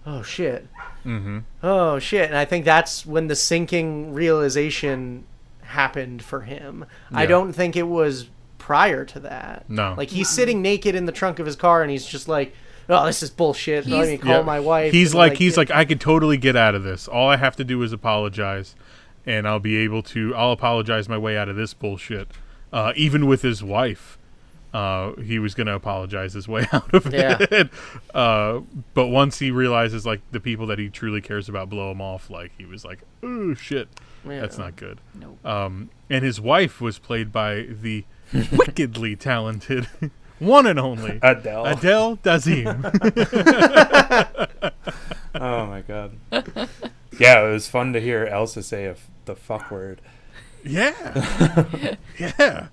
[0.05, 0.67] oh shit,
[1.05, 1.39] mm-hmm.
[1.63, 2.27] oh shit.
[2.27, 5.23] And i think that's when the sinking realization
[5.61, 6.85] happened for him.
[7.13, 9.69] I don't think it was prior to that.
[9.69, 9.95] No.
[9.97, 12.53] like he's sitting naked in the trunk of his car and he's just like
[12.89, 13.87] oh this is bullshit.
[13.87, 16.57] Let He's- me call my wife he's and, like he's like i could totally get
[16.57, 17.07] out of this.
[17.07, 18.75] All i have to do is apologize
[19.29, 22.27] and i'll be able to i'll apologize my way out of this bullshit
[22.73, 24.17] uh, even with his wife
[24.71, 27.37] uh, he was going to apologize his way out of Yeah.
[27.39, 27.69] it.
[28.13, 28.59] Uh,
[28.93, 32.29] but once he realizes like the people that he truly cares about blow him off,
[32.29, 33.87] like he was like, "Oh shit,
[34.23, 34.41] Yeah.
[34.41, 35.43] that's not good." Nope.
[35.43, 38.05] Um, and his wife was played by the
[38.51, 39.87] wickedly talented
[40.37, 41.65] one and only Adele.
[41.65, 42.77] Adele Dazeem.
[45.33, 46.11] Oh my god.
[47.19, 50.01] Yeah, it was fun to hear Elsa say a f- the fuck word.
[50.65, 50.93] yeah,
[52.19, 52.67] yeah.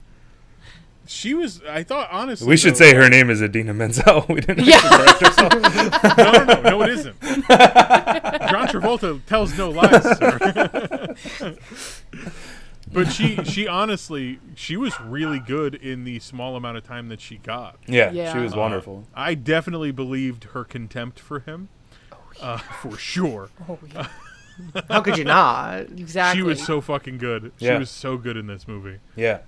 [1.08, 1.62] She was.
[1.68, 2.48] I thought honestly.
[2.48, 4.24] We should though, say her name is Idina Menzel.
[4.28, 4.80] We didn't Yeah.
[4.80, 6.16] correct ourselves.
[6.18, 7.20] No, no, no, no, it isn't.
[7.22, 11.14] John Travolta tells no lies, sir.
[12.92, 17.20] but she, she honestly, she was really good in the small amount of time that
[17.20, 17.76] she got.
[17.86, 18.32] Yeah, Yeah.
[18.32, 19.04] she was Uh, wonderful.
[19.14, 21.68] I definitely believed her contempt for him,
[22.40, 23.50] uh, for sure.
[23.68, 24.08] Oh, yeah.
[24.88, 25.80] How could you not?
[25.98, 26.38] Exactly.
[26.40, 27.52] She was so fucking good.
[27.58, 27.78] She Yeah.
[27.78, 28.98] was so good in this movie.
[29.14, 29.40] Yeah.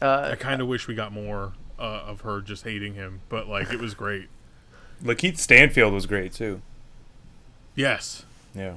[0.00, 3.48] Uh, I kind of wish we got more uh, of her just hating him, but
[3.48, 4.28] like it was great.
[5.02, 6.60] LaKeith Stanfield was great too.
[7.74, 8.24] Yes.
[8.54, 8.74] Yeah.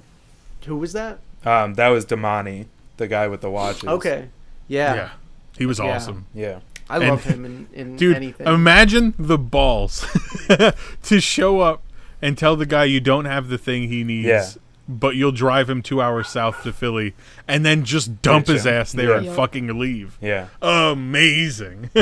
[0.66, 1.20] who was that?
[1.46, 2.66] Um, that was Demany,
[2.98, 3.86] the guy with the watches.
[3.86, 4.28] Okay.
[4.68, 4.94] Yeah.
[4.96, 5.10] Yeah.
[5.58, 5.86] He was Yeah.
[5.96, 6.26] awesome.
[6.34, 6.60] Yeah.
[6.90, 8.48] I And- love him in, in Dude, anything.
[8.48, 10.06] imagine the balls
[11.04, 11.82] to show up
[12.22, 14.46] and tell the guy you don't have the thing he needs, Yeah.
[14.88, 17.14] but you'll drive him two hours south to Philly
[17.48, 18.74] and then just dump Ditch his him.
[18.74, 19.18] ass there Yeah.
[19.18, 19.36] and Yep.
[19.36, 20.18] fucking leave.
[20.22, 20.48] Yeah.
[20.62, 21.90] Amazing.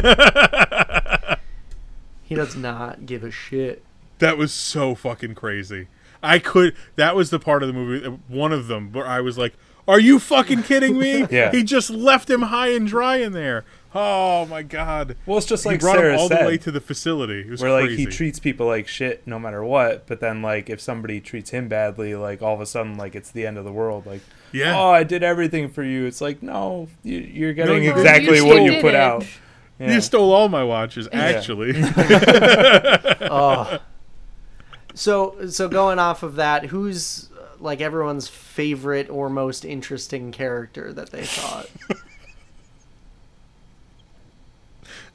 [2.23, 3.83] he does not give a shit.
[4.19, 5.87] that was so fucking crazy.
[6.23, 6.75] I could.
[6.95, 9.53] That was the part of the movie, one of them, where I was like,
[9.87, 11.51] "Are you fucking kidding me?" Yeah.
[11.51, 13.63] He just left him high and dry in there.
[13.95, 15.15] Oh my god.
[15.25, 16.81] Well, it's just like he like brought Sarah him all said, the way to the
[16.81, 17.41] facility.
[17.41, 20.07] It was where like he treats people like shit no matter what.
[20.07, 23.31] But then like if somebody treats him badly, like all of a sudden like it's
[23.31, 24.05] the end of the world.
[24.05, 24.21] Like,
[24.51, 24.77] yeah.
[24.77, 26.05] oh, I did everything for you.
[26.05, 28.99] It's like no, you, you're getting you exactly you what you put it.
[28.99, 29.25] out.
[29.79, 29.93] Yeah.
[29.93, 31.73] You stole all my watches, actually.
[33.29, 33.79] Oh.
[34.93, 40.91] So so going off of that, who's uh, like everyone's favorite or most interesting character
[40.93, 41.69] that they thought?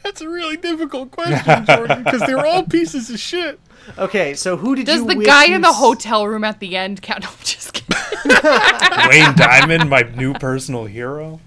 [0.02, 3.60] That's a really difficult question, Jordan, because they're all pieces of shit.
[3.98, 4.94] Okay, so who did you?
[4.94, 7.22] Does the wish guy you in the s- hotel room at the end count?
[7.24, 7.96] No, I'm just kidding.
[9.10, 11.40] Wayne Diamond, my new personal hero.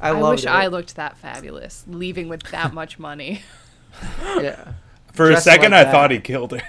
[0.00, 0.48] I I wish it.
[0.48, 3.42] I looked that fabulous, leaving with that much money.
[4.40, 4.72] yeah.
[5.12, 6.60] For a second, like I thought he killed her.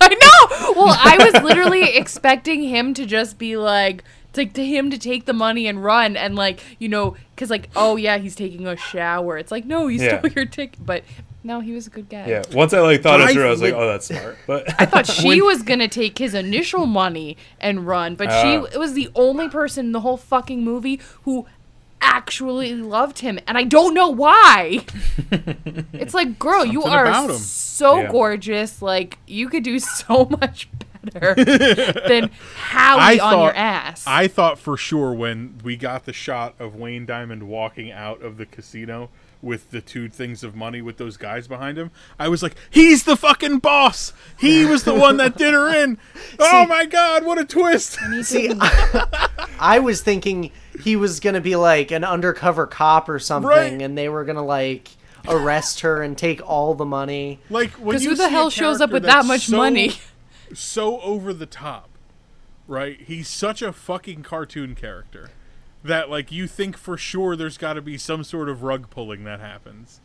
[0.00, 0.72] I know.
[0.82, 4.02] Well, I was literally expecting him to just be like,
[4.34, 7.68] to, to him to take the money and run, and like, you know, because like,
[7.76, 9.36] oh yeah, he's taking a shower.
[9.38, 10.18] It's like, no, he Yeah.
[10.18, 10.84] stole your ticket.
[10.84, 11.04] But
[11.44, 12.26] no, he was a good guy.
[12.28, 12.42] yeah.
[12.52, 14.38] Once I like thought it I through, I was like, lit- oh, that's smart.
[14.46, 18.42] But I thought she When- was gonna take his initial money and run, but Oh.
[18.70, 18.78] she uh.
[18.78, 21.46] was the only person in the whole fucking movie who
[22.00, 24.84] actually loved him, and I don't know why.
[25.92, 28.10] it's like, girl, you are so Yeah.
[28.10, 28.82] gorgeous.
[28.82, 30.68] Like you could do so much
[31.02, 31.34] better
[32.08, 34.04] than Howie I on your ass.
[34.06, 38.36] I thought for sure when we got the shot of Wayne Diamond walking out of
[38.36, 39.10] the casino
[39.40, 43.02] with the two things of money with those guys behind him, I was like, he's
[43.02, 44.12] the fucking boss.
[44.38, 45.98] He was the one that did her in.
[46.38, 47.98] Oh my god, what a twist!
[48.22, 48.52] See,
[49.58, 50.50] I, was thinking
[50.82, 53.82] he was gonna be like an undercover cop or something, Right.
[53.82, 54.90] and they were gonna like
[55.28, 57.38] arrest her and take all the money.
[57.50, 59.92] Like Because who the hell shows up with that much so- money?
[60.54, 61.90] So over the top,
[62.66, 63.00] right?
[63.00, 65.30] He's such a fucking cartoon character
[65.84, 69.24] that like you think for sure there's got to be some sort of rug pulling
[69.24, 70.00] that happens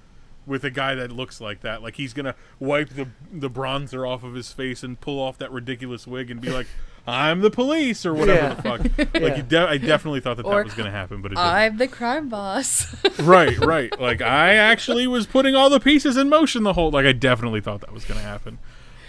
[0.46, 1.84] with a guy that looks like that.
[1.84, 5.52] Like he's gonna wipe the the bronzer off of his face and pull off that
[5.52, 6.68] ridiculous wig and be like,
[7.06, 8.54] "I'm the police" or whatever Yeah.
[8.54, 9.10] the fuck.
[9.14, 9.28] Yeah.
[9.28, 11.48] Like you de- I definitely thought that Or, that was gonna happen, but it didn't.
[11.48, 12.96] I'm the crime boss.
[13.20, 14.00] right, right.
[14.00, 16.92] Like I actually was putting all the pieces in motion the whole.
[16.92, 18.58] Like I definitely thought that was gonna happen.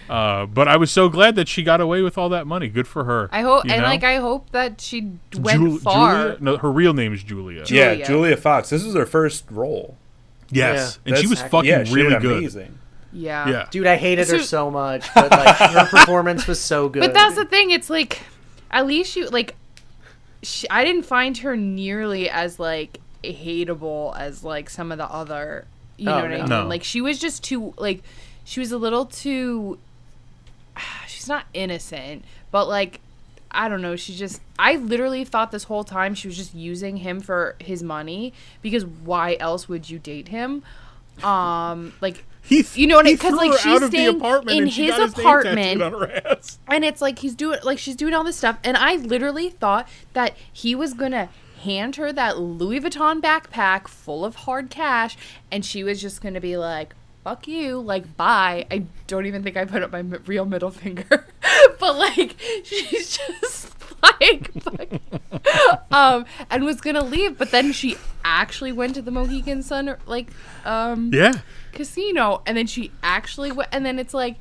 [0.09, 2.67] Uh, but I was so glad that she got away with all that money.
[2.67, 3.29] Good for her.
[3.31, 6.21] I hope, you and like, I hope that she went Jul- far.
[6.23, 6.37] Julia?
[6.41, 7.63] No, her real name is Julia.
[7.65, 8.05] Ju- yeah, Julia.
[8.07, 8.69] Julia Fox.
[8.69, 9.97] This was her first role.
[10.49, 11.09] yes, Yeah.
[11.13, 12.37] and she That's- was fucking yeah, she really good.
[12.37, 12.77] amazing.
[13.11, 13.47] Yeah.
[13.49, 17.01] Yeah, Dude, I hated her So- so much, but like her performance was so good.
[17.01, 17.71] But that's the thing.
[17.71, 18.21] It's like,
[18.71, 19.55] at least you like.
[20.41, 25.65] She, I didn't find her nearly as like hateable as like some of the other.
[25.97, 26.45] You Oh, know what I mean?
[26.49, 26.65] No.
[26.67, 28.03] Like she was just too like,
[28.45, 29.77] she was a little too.
[31.29, 32.99] Not innocent, but like.
[33.51, 33.95] I don't know.
[33.95, 34.41] She just.
[34.59, 38.85] I literally thought this whole time she was just using him for his money because
[38.85, 40.61] why else would you date him?
[41.23, 43.97] Um, like he you know what I- he 'cause, threw like, she's out of the
[43.97, 45.79] staying in his apartment.
[45.79, 46.59] tattooed on her ass.
[46.67, 49.87] and it's like he's doing like she's doing all this stuff and i literally thought
[50.13, 51.27] that he was gonna
[51.63, 55.17] hand her that Louis Vuitton backpack full of hard cash,
[55.51, 56.93] and she was just gonna be like,
[57.23, 58.65] "Fuck you," like bye.
[58.71, 61.25] I don't even think I put up my mi- real middle finger,
[61.79, 65.83] but like she's just like, fuck.
[65.91, 70.27] um, and was gonna leave, but then she actually went to the Mohegan Sun like
[70.65, 71.33] um Yeah.
[71.73, 74.35] casino, and then she actually went, and then it's like.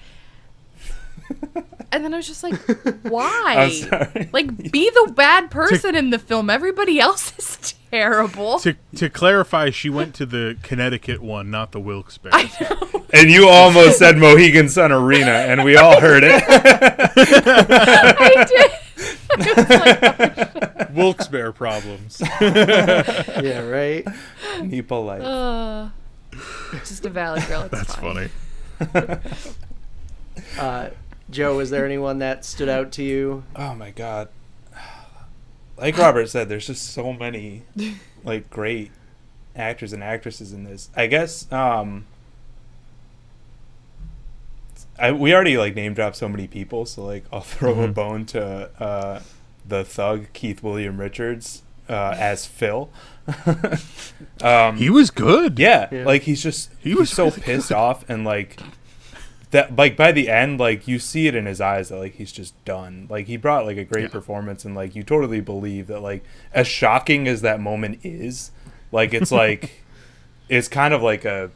[1.90, 2.54] And then I was just like,
[3.02, 4.28] why?
[4.32, 6.50] Like, be the bad person in the film.
[6.50, 8.58] Everybody else is terrible.
[8.60, 12.32] To to clarify, she went to the Connecticut one, not the Wilkes-Barre.
[12.34, 13.04] I know.
[13.12, 16.42] And you almost said Mohegan Sun Arena, and we all heard it.
[16.46, 18.70] I did.
[19.30, 22.20] I was like, Wilkes-Barre problems.
[22.40, 24.06] yeah, right.
[24.68, 25.20] Be polite.
[25.22, 25.88] uh,
[26.84, 27.62] just a valley girl.
[27.62, 28.30] It's That's fine.
[28.80, 29.20] funny.
[30.58, 30.90] Uh,
[31.30, 33.44] Joe, is there anyone that stood out to you?
[33.56, 34.28] Oh my god.
[35.78, 37.62] Like Robert said, there's just so many
[38.24, 38.90] like great
[39.56, 40.90] actors and actresses in this.
[40.96, 42.06] I guess um
[44.98, 47.94] I we already like name dropped so many people, so like I'll throw a Mhm.
[47.94, 49.20] bone to uh
[49.66, 52.90] the thug Keith Williams Richards uh as Phil.
[54.42, 55.58] um He was good.
[55.58, 56.04] yeah, Yeah.
[56.04, 58.58] like he's just He he was was so really pissed off and like
[59.50, 62.32] that like by the end like you see it in his eyes that like he's
[62.32, 63.06] just done.
[63.08, 64.08] Like he brought like a great Yeah.
[64.10, 66.22] performance and like you totally believe that like
[66.52, 68.50] as shocking as that moment is,
[68.92, 69.82] like it's like
[70.48, 71.50] it's kind of like a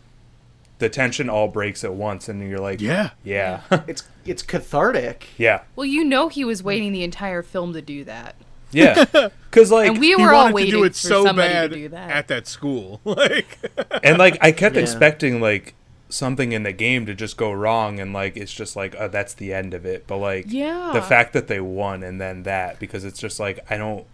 [0.79, 3.11] the tension all breaks at once and you're like Yeah.
[3.23, 3.61] yeah.
[3.87, 5.29] It's it's cathartic.
[5.39, 5.63] yeah.
[5.77, 8.35] Well, you know he was waiting the entire film to do that.
[8.73, 9.05] Yeah.
[9.51, 11.71] Cuz like And we He were all waiting to do it for so somebody bad
[11.71, 12.11] to do that.
[12.11, 13.01] at that school.
[13.05, 13.59] like
[14.03, 14.83] and like I kept Yeah.
[14.83, 15.75] expecting like
[16.13, 19.33] something in the game to just go wrong and like it's just like uh, that's
[19.35, 20.91] the end of it but like Yeah.
[20.93, 24.05] the fact that they won and then that because it's just like I don't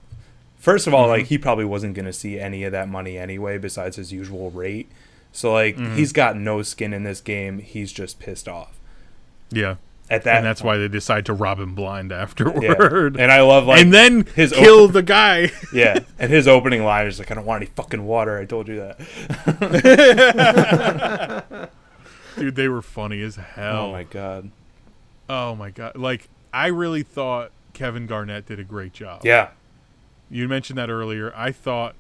[0.58, 3.58] first of all like he probably wasn't going to see any of that money anyway
[3.58, 4.88] besides his usual rate
[5.32, 8.78] so like he's got no skin in this game he's just pissed off
[9.50, 9.74] Yeah.
[10.08, 12.22] at that and that's why they decide to rob him blind yeah.
[12.22, 13.16] afterward.
[13.18, 15.50] and I love like and then his kill op- the guy.
[15.72, 18.68] yeah and his opening line is like I don't want any fucking water I told
[18.68, 18.98] you that
[22.38, 23.86] Dude, they were funny as hell.
[23.86, 24.50] oh my god
[25.30, 25.96] Oh my god.
[25.96, 29.20] Like I really thought Kevin Garnett did a great job.
[29.24, 29.50] yeah
[30.30, 31.32] You mentioned that earlier.
[31.36, 31.94] I thought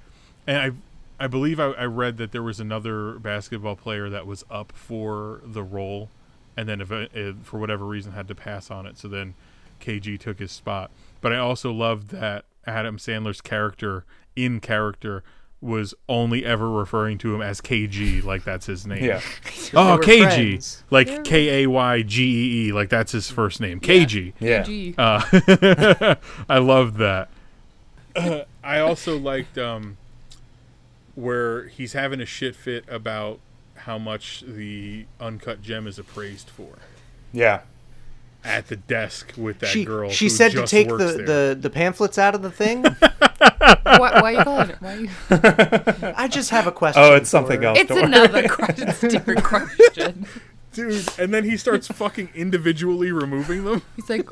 [0.46, 0.70] and I
[1.22, 5.40] I believe I, I read that there was another basketball player that was up for
[5.44, 6.08] the role
[6.56, 8.98] and then if it, it, for whatever reason had to pass on it.
[8.98, 9.34] So then
[9.80, 10.90] KG took his spot.
[11.20, 14.04] But I also loved that Adam Sandler's character
[14.36, 15.22] in character
[15.60, 19.04] was only ever referring to him as KG, like that's his name.
[19.04, 19.20] yeah
[19.74, 20.84] Oh, KG, friends.
[20.90, 24.34] like They're- K A Y G E E, like that's his first name, KG.
[24.38, 24.94] yeah Gee.
[24.96, 26.14] Uh,
[26.48, 27.28] I loved that.
[28.64, 29.96] I also liked um,
[31.14, 33.40] where he's having a shit fit about
[33.74, 36.78] how much the uncut gem is appraised for
[37.32, 37.60] yeah
[38.44, 40.08] at the desk with that she girl.
[40.10, 42.82] she who said to take the, the, the pamphlets out of the thing.
[43.82, 44.76] why, why are you calling it?
[44.80, 45.10] Why you?
[46.16, 47.02] I just have a question.
[47.02, 47.68] Oh, it's something her.
[47.68, 47.78] else.
[47.78, 48.88] It's another question.
[48.88, 50.26] It's a different question.
[50.72, 54.30] dude, and then he starts fucking individually removing them, He's like,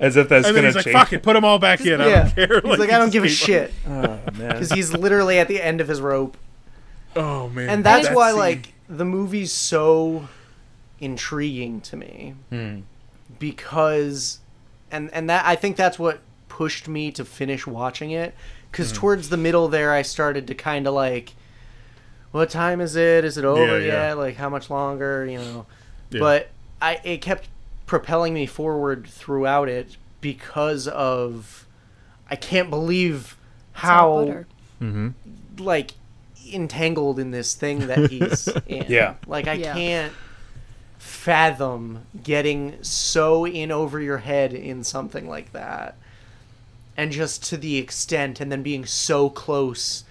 [0.00, 2.00] as if that's and gonna he's like, change "Fuck it, put them all back in.
[2.00, 2.22] I Yeah.
[2.22, 3.90] don't care." He's like, I don't give a just keep- shit oh
[4.34, 6.36] man because he's literally at the end of his rope,
[7.16, 10.28] Oh man, and that's that why scene- like the movie's so
[11.00, 12.80] intriguing to me Hmm.
[13.42, 14.38] Because,
[14.92, 18.34] and and that I think that's what pushed me to finish watching it
[18.70, 18.96] because Hmm.
[18.98, 21.32] towards the middle there I started to kind of like,
[22.30, 23.24] what time is it?
[23.24, 23.92] Is it over Yeah, yet?
[24.08, 24.12] yeah.
[24.14, 25.26] Like how much longer?
[25.26, 25.66] You know,
[26.10, 26.20] Yeah.
[26.20, 27.48] but I it kept
[27.86, 31.66] propelling me forward throughout it because of
[32.30, 33.36] I can't believe
[33.72, 34.46] how butter."
[34.80, 35.14] Mhm.
[35.58, 35.94] like
[36.52, 38.86] entangled in this thing that he's in.
[38.88, 39.14] Yeah.
[39.26, 39.72] Like I Yeah.
[39.74, 40.12] can't
[41.02, 45.96] fathom getting so in over your head in something like that.
[46.96, 50.04] And just to the extent and then being so close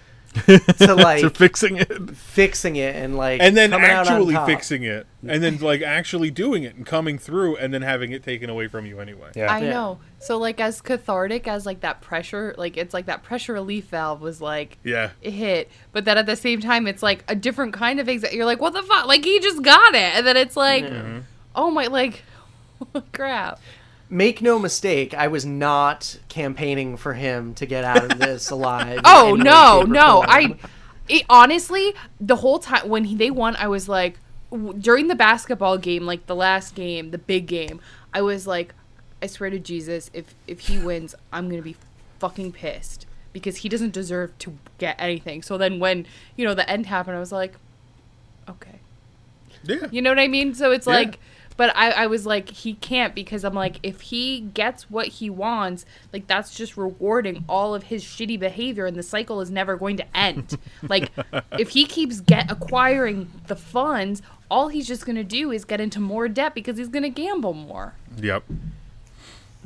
[0.78, 2.10] to like to fixing it.
[2.16, 6.30] fixing it and like and then coming out actually fixing it and then like actually
[6.30, 9.52] doing it and coming through and then having it taken away from you anyway yeah
[9.52, 9.70] I Yeah.
[9.70, 9.98] know.
[10.18, 14.20] So like as cathartic as like that pressure, like it's like that pressure relief valve
[14.20, 17.74] was like yeah it hit, but then at the same time it's like a different
[17.74, 18.36] kind of anxiety.
[18.36, 19.06] You're like, what the fuck?
[19.06, 20.84] Like he just got it, and then it's like,
[21.54, 22.22] oh my, like,
[23.12, 23.60] crap.
[24.12, 29.00] Make no mistake, I was not campaigning for him to get out of this alive.
[29.06, 30.22] Oh no, no.
[30.28, 30.54] I
[31.08, 34.18] it, honestly the whole time when he, they won, I was like
[34.50, 37.80] w- during the basketball game, like the last game, the big game.
[38.12, 38.74] I was like,
[39.22, 41.76] I swear to Jesus, if if he wins, I'm gonna be
[42.18, 45.40] fucking pissed because he doesn't deserve to get anything.
[45.42, 46.06] So then when,
[46.36, 47.54] you know, the end happened, I was like,
[48.46, 48.78] okay.
[49.64, 49.86] Yeah.
[49.90, 50.52] You know what I mean?
[50.54, 50.92] So it's Yeah.
[50.96, 51.18] like,
[51.56, 55.30] but I, I was like, he can't because I'm like, if he gets what he
[55.30, 59.76] wants, like that's just rewarding all of his shitty behavior, and the cycle is never
[59.76, 60.58] going to end.
[60.82, 61.10] like,
[61.58, 66.00] if he keeps get acquiring the funds, all he's just gonna do is get into
[66.00, 67.94] more debt because he's gonna gamble more.
[68.18, 68.44] Yep.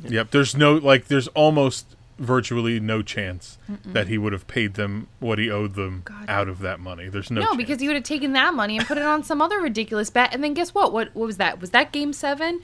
[0.03, 0.31] Yep.
[0.31, 1.07] There's no like.
[1.07, 6.01] There's almost virtually no chance that he would have paid them what he owed them
[6.05, 6.25] God.
[6.27, 7.09] out of that money.
[7.09, 7.41] There's no.
[7.41, 7.57] No, chance.
[7.57, 10.33] because he would have taken that money and put it on some other ridiculous bet,
[10.33, 10.91] and then guess what?
[10.93, 11.61] What what was that?
[11.61, 12.61] Was that Game Seven?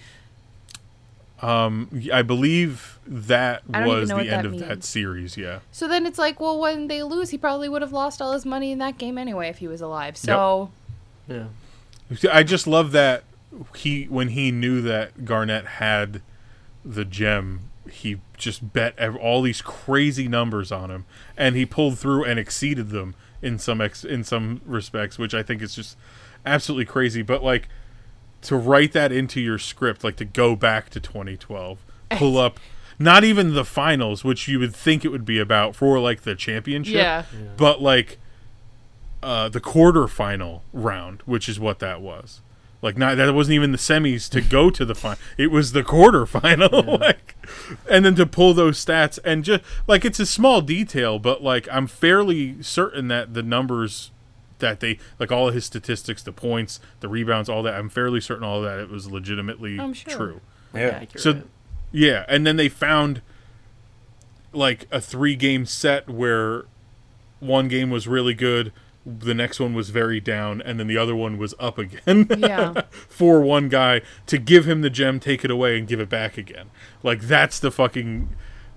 [1.41, 5.35] Um I believe that I was the end that of that series.
[5.35, 5.59] Yeah.
[5.71, 8.45] So then it's like, well, when they lose, he probably would have lost all his
[8.45, 10.15] money in that game anyway if he was alive.
[10.15, 10.71] So
[11.27, 11.45] Yeah.
[12.31, 13.23] I just love that
[13.75, 16.21] he when he knew that Garnett had
[16.85, 17.61] the gem,
[17.93, 21.05] he just bet all these crazy numbers on him,
[21.37, 25.43] and he pulled through and exceeded them in some ex- in some respects, which I
[25.43, 25.97] think is just
[26.45, 27.21] absolutely crazy.
[27.21, 27.69] But like
[28.43, 31.79] to write that into your script, like to go back to 2012,
[32.11, 32.59] pull up.
[32.99, 36.35] Not even the finals, which you would think it would be about for like the
[36.35, 37.23] championship, Yeah.
[37.57, 38.19] but like
[39.23, 42.41] uh, the quarterfinal round, which is what that was.
[42.83, 45.17] Like not that wasn't even the semis to go to the final.
[45.37, 46.99] It was the quarterfinal.
[46.99, 47.35] like,
[47.89, 51.65] and then to pull those stats and just like it's a small detail, but like
[51.71, 54.11] I'm fairly certain that the numbers
[54.59, 57.75] that they like all of his statistics, the points, the rebounds, all that.
[57.75, 60.13] I'm fairly certain all of that it was legitimately I'm sure.
[60.13, 60.41] true.
[60.73, 60.99] Yeah.
[61.03, 61.21] Accurate.
[61.21, 61.41] So,
[61.93, 63.21] yeah, and then they found
[64.51, 66.65] like a three game set where
[67.39, 68.73] one game was really good,
[69.05, 72.27] the next one was very down, and then the other one was up again.
[72.37, 72.83] Yeah.
[72.91, 76.37] for one guy to give him the gem, take it away, and give it back
[76.37, 76.69] again.
[77.03, 78.29] Like that's the fucking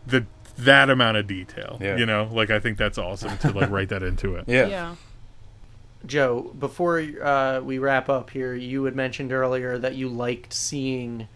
[0.07, 0.27] the
[0.59, 1.79] that amount of detail.
[1.81, 1.97] Yeah.
[1.97, 4.45] You know, like I think that's awesome to like write that into it.
[4.49, 4.67] Yeah.
[4.67, 4.95] yeah.
[6.05, 11.27] Joe, before uh, we wrap up here, you had mentioned earlier that you liked seeing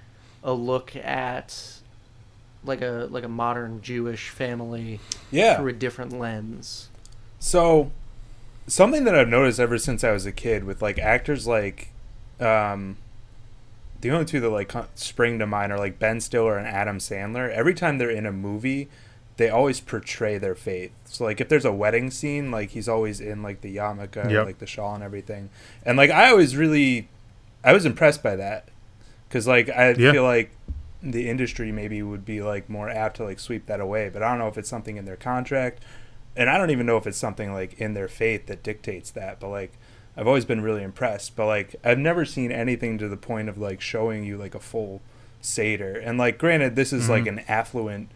[0.45, 1.75] a look at
[2.65, 5.57] like a like a modern Jewish family Yeah.
[5.57, 6.89] through a different lens.
[7.39, 7.91] So,
[8.71, 11.91] something that I've noticed ever since I was a kid with like actors like,
[12.39, 12.97] um,
[14.01, 17.51] the only two that like spring to mind are like Ben Stiller and Adam Sandler.
[17.51, 18.89] Every time they're in a movie,
[19.37, 20.93] they always portray their faith.
[21.05, 24.31] So like if there's a wedding scene, like he's always in like the yarmulke, and,
[24.31, 24.47] Yep.
[24.47, 25.51] like the shawl and everything.
[25.85, 27.09] And like I always really,
[27.65, 28.69] I was impressed by that,
[29.29, 30.13] because like I Yeah.
[30.13, 30.53] feel like
[31.03, 34.09] the industry maybe would be like more apt to like sweep that away.
[34.11, 35.83] But I don't know if it's something in their contract
[36.37, 39.41] and I don't even know if it's something like in their faith that dictates that,
[39.41, 39.73] but like
[40.17, 41.37] I've always been really impressed.
[41.37, 44.61] But like I've never seen anything to the point of like showing you like a
[44.61, 45.01] full
[45.41, 45.95] Seder.
[45.97, 47.29] And like granted this is like Mhm.
[47.29, 48.11] an affluent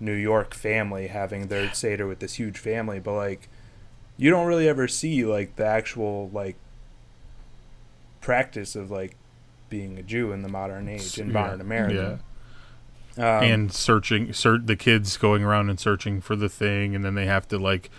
[0.00, 3.48] New York family having their Seder with this huge family, but like
[4.16, 6.56] you don't really ever see like the actual like
[8.20, 9.16] practice of like
[9.68, 11.32] being a Jew in the modern age in Yeah.
[11.32, 12.20] modern America.
[13.18, 17.16] Um, and searching ser- the kids going around and searching for the thing and then
[17.16, 17.90] they have to like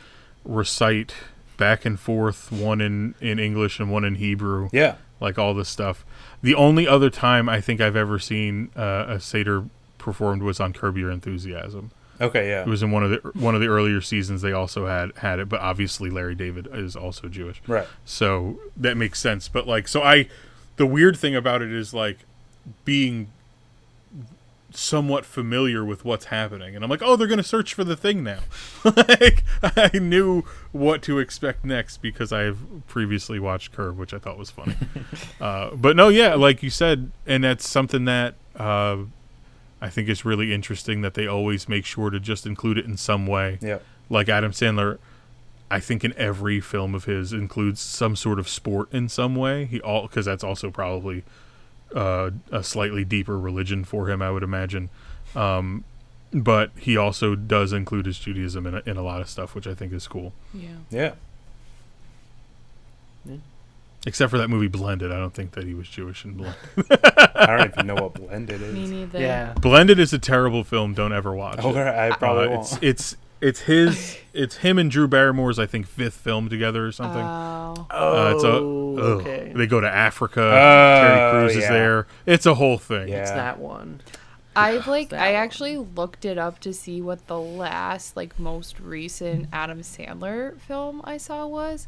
[0.46, 1.14] recite
[1.58, 4.96] back and forth one in in english and one in hebrew yeah.
[5.20, 6.06] like all this stuff
[6.42, 9.66] the only other time i think i've ever seen uh, a seder
[9.98, 11.92] performed was on curb your enthusiasm
[12.22, 12.62] Okay, yeah.
[12.62, 15.40] it was in one of the one of the earlier seasons they also had had
[15.40, 17.88] it but obviously larry david is also jewish right.
[18.06, 20.28] so that makes sense but like so i
[20.78, 22.20] the weird thing about it is like
[22.86, 23.30] being
[24.72, 28.24] somewhat familiar with what's happening and i'm like oh they're gonna search for the thing
[28.24, 28.40] now
[28.84, 34.38] like i knew what to expect next because i've previously watched Curb which i thought
[34.38, 34.76] was funny
[35.42, 38.98] uh, but no yeah like you said and that's something that uh,
[39.82, 42.96] i think is really interesting that they always make sure to just include it in
[42.98, 43.80] some way Yeah.
[44.10, 45.00] like Adam Sandler,
[45.72, 49.66] I think in every film of his includes some sort of sport in some way.
[49.66, 51.24] He all because that's also probably
[51.96, 54.90] uh, a slightly deeper religion for him, I would imagine.
[55.36, 55.84] Um,
[56.32, 59.66] but he also does include his Judaism in a, in a lot of stuff, which
[59.68, 60.34] I think is cool.
[60.54, 60.70] Yeah.
[60.92, 61.14] Yeah.
[64.08, 66.58] Except for that movie Blended, I don't think that he was Jewish in Blended.
[67.36, 68.74] I don't even know what blended is.
[68.74, 69.20] Me neither.
[69.20, 69.54] Yeah.
[69.60, 70.94] Blended is a terrible film.
[70.94, 71.78] Don't ever watch Oh, it.
[71.86, 72.62] I probably Uh, won't.
[72.62, 76.92] it's it's it's his it's him and Drew Barrymore's I think fifth film together or
[76.92, 77.22] something.
[77.22, 77.88] Oh.
[77.90, 79.22] Uh, it's a Oh, ugh.
[79.22, 79.52] okay.
[79.56, 80.42] They go to Africa.
[80.42, 81.72] Oh, Terry Crews is yeah.
[81.74, 82.08] there.
[82.26, 83.08] It's a whole thing.
[83.10, 83.22] Yeah.
[83.22, 84.02] It's that one.
[84.56, 85.36] I've like That I one.
[85.44, 91.02] actually looked it up to see what the last like most recent Adam Sandler film
[91.06, 91.88] I saw was.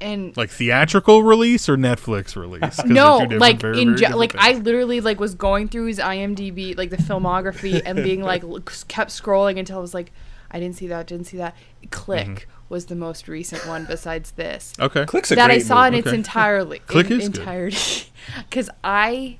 [0.00, 2.76] And Like theatrical release or Netflix release?
[2.76, 5.86] they're no, like very, in very ge- different like I literally like was going through
[5.86, 10.10] his IMDb like the filmography and being like look, kept scrolling until I was like
[10.50, 11.06] I didn't see that.
[11.06, 11.54] Didn't see that.
[11.90, 12.50] Click Mm-hmm.
[12.74, 15.04] was the most recent one besides this Okay.
[15.04, 15.98] Click's a that I great saw in movie.
[16.00, 16.16] its Okay.
[16.16, 17.38] entirely Click in, is good.
[17.40, 18.04] entirety
[18.48, 19.36] because I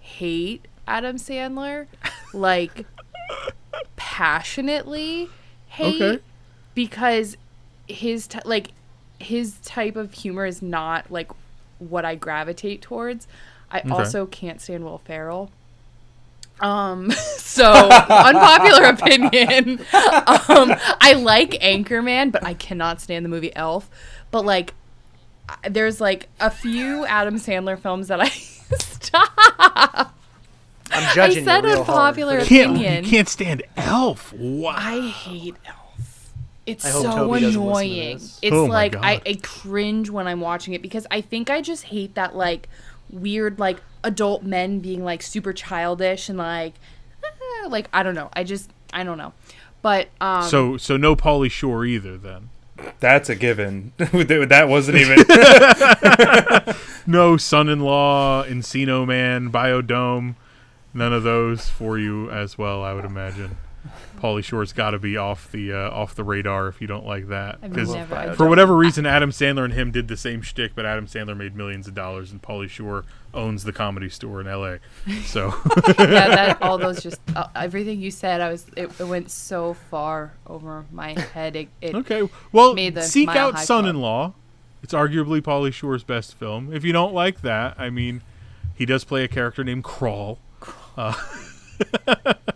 [0.00, 1.86] hate Adam Sandler
[2.32, 2.84] like
[3.96, 5.30] passionately
[5.68, 6.22] hate Okay.
[6.74, 7.36] because
[7.88, 8.68] his t- like
[9.24, 11.30] his type of humor is not like
[11.78, 13.26] what I gravitate towards.
[13.70, 15.50] I also can't stand Will Ferrell.
[16.60, 19.80] Um, so unpopular opinion.
[19.92, 23.90] Um, I like Anchorman, but I cannot stand the movie Elf.
[24.30, 24.74] But like,
[25.68, 28.28] there's like a few Adam Sandler films that I
[28.78, 30.14] stop.
[30.90, 32.46] I'm judging I said you real unpopular hard.
[32.46, 33.04] Can't, opinion.
[33.04, 34.32] you can't stand Elf.
[34.32, 34.74] Wow.
[34.76, 35.83] I hate Elf.
[36.66, 38.16] It's so Toby doesn't to annoying.
[38.16, 41.84] It's Oh like I, I cringe when I'm watching it because I think I just
[41.84, 42.68] hate that like
[43.10, 46.74] weird like adult men being like super childish and like
[47.22, 48.30] eh, like I don't know.
[48.32, 49.32] I just I don't know.
[49.82, 52.50] But um so so no Pauly Shore either then.
[53.00, 53.92] That's a given.
[53.98, 55.24] that wasn't even.
[57.06, 60.36] No son-in-law, Encino Man, Biodome,
[60.94, 62.82] none of those for you as well.
[62.82, 63.58] I would imagine.
[64.24, 67.28] Pauly Shore's got to be off the uh, off the radar if you don't like
[67.28, 67.58] that.
[67.62, 70.72] I've 'Cause never I for whatever reason, Adam Sandler and him did the same shtick,
[70.74, 73.04] but Adam Sandler made millions of dollars, and Pauly Shore
[73.34, 74.78] owns the comedy store in L.A.
[75.26, 75.48] So
[75.98, 79.74] yeah, that all those just uh, everything you said, I was it, it went so
[79.74, 81.54] far over my head.
[81.54, 84.32] It, it okay, well, Made the seek out Son-in-Law.
[84.82, 86.72] It's arguably Pauly Shore's best film.
[86.72, 88.22] If you don't like that, I mean,
[88.74, 90.38] he does play a character named Crawl.
[90.96, 91.12] Uh,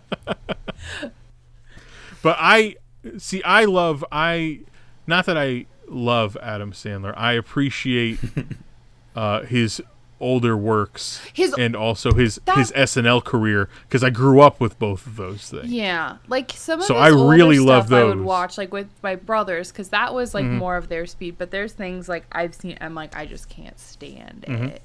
[2.21, 2.75] but I
[3.17, 3.41] see.
[3.43, 4.03] I love.
[4.11, 4.61] I
[5.07, 7.13] not that I love Adam Sandler.
[7.17, 8.19] I appreciate
[9.15, 9.81] uh, his
[10.21, 14.77] older works His- and also his that- his SNL career because I grew up with
[14.77, 15.71] both of those things.
[15.71, 18.15] Yeah, like some of So his I older really stuff love I would those.
[18.17, 18.23] Mm-hmm.
[18.25, 21.35] watch like with my brothers because that was like more of their speed.
[21.37, 22.77] But there's things like I've seen.
[22.81, 24.81] I'm like I just can't stand it.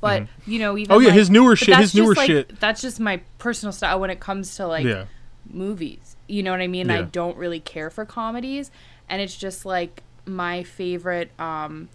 [0.00, 0.92] But you know, even Mm-hmm.
[0.92, 3.20] Oh, yeah, like- his newer shit- his that's just, newer like, shit- That's just my
[3.38, 5.04] personal style when it comes to like Yeah.
[5.50, 6.16] Movies.
[6.26, 6.90] You know what I mean?
[6.90, 8.70] I don't really care for comedies,
[9.08, 11.30] and it's just like my favorite.
[11.40, 11.88] um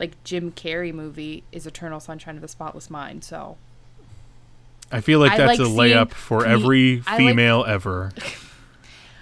[0.00, 3.24] like Jim Carrey movie is Eternal Sunshine of the Spotless Mind.
[3.24, 3.56] So
[4.92, 8.12] I feel like that's like a layup for every I like- female ever.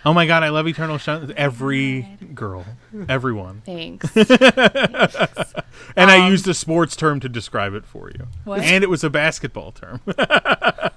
[0.06, 1.34] Oh my god, I love Eternal Sun.
[1.36, 2.64] Every girl,
[3.08, 4.08] everyone, thanks.
[4.16, 8.60] and I Um, used a sports term to describe it for you, What?
[8.62, 10.00] and it was a basketball term.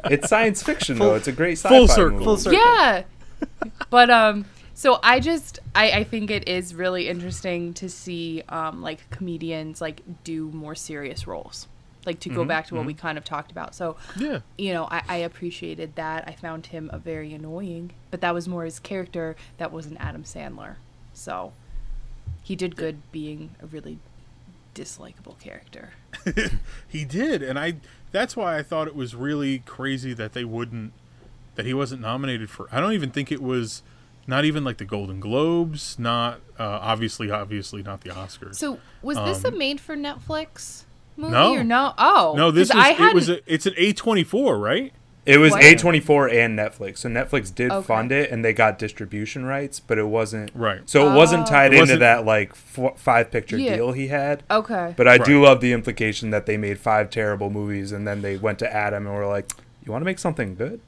[0.06, 1.16] it's science fiction though.
[1.16, 2.12] It's a great sci-fi Full circle.
[2.12, 2.26] movie.
[2.26, 2.60] Full circle.
[2.60, 3.04] yeah
[3.90, 4.44] but um
[4.74, 9.80] so i just I, I think it is really interesting to see um like comedians
[9.80, 11.68] like do more serious roles
[12.06, 13.02] like to go mm-hmm, back to what we mm-hmm.
[13.02, 16.90] kind of talked about so yeah, you know I, I appreciated that i found him
[16.94, 20.76] a very annoying but that was more his character that wasn't adam sandler
[21.14, 21.54] so
[22.42, 24.00] he did good being a really
[24.74, 25.92] dislikable character
[26.88, 27.76] he did, and I.
[28.12, 30.94] That's why I thought it was really crazy that they wouldn't,
[31.56, 32.68] that he wasn't nominated for.
[32.72, 33.84] I don't even think it was,
[34.26, 38.56] not even like the Golden Globes, not uh, obviously, obviously not the Oscars.
[38.56, 40.86] so was this um, a made for netflix
[41.20, 41.56] movie No.
[41.56, 44.24] or no oh no, This was, I it was hadn't- a, it's an A twenty
[44.24, 44.94] four, right?
[45.26, 47.00] It was A24 and Netflix.
[47.00, 47.86] So Netflix did Okay.
[47.86, 50.82] fund it and they got distribution rights, but it wasn't Right.
[50.90, 51.46] So it wasn't Oh.
[51.52, 53.76] tied It into wasn't- that like f- five picture Yeah.
[53.76, 54.42] deal he had.
[54.50, 58.24] okay But I do love the implication that they made five terrible movies and then
[58.24, 59.52] they went to Adam and were like,
[59.86, 60.80] "You want to make something good?"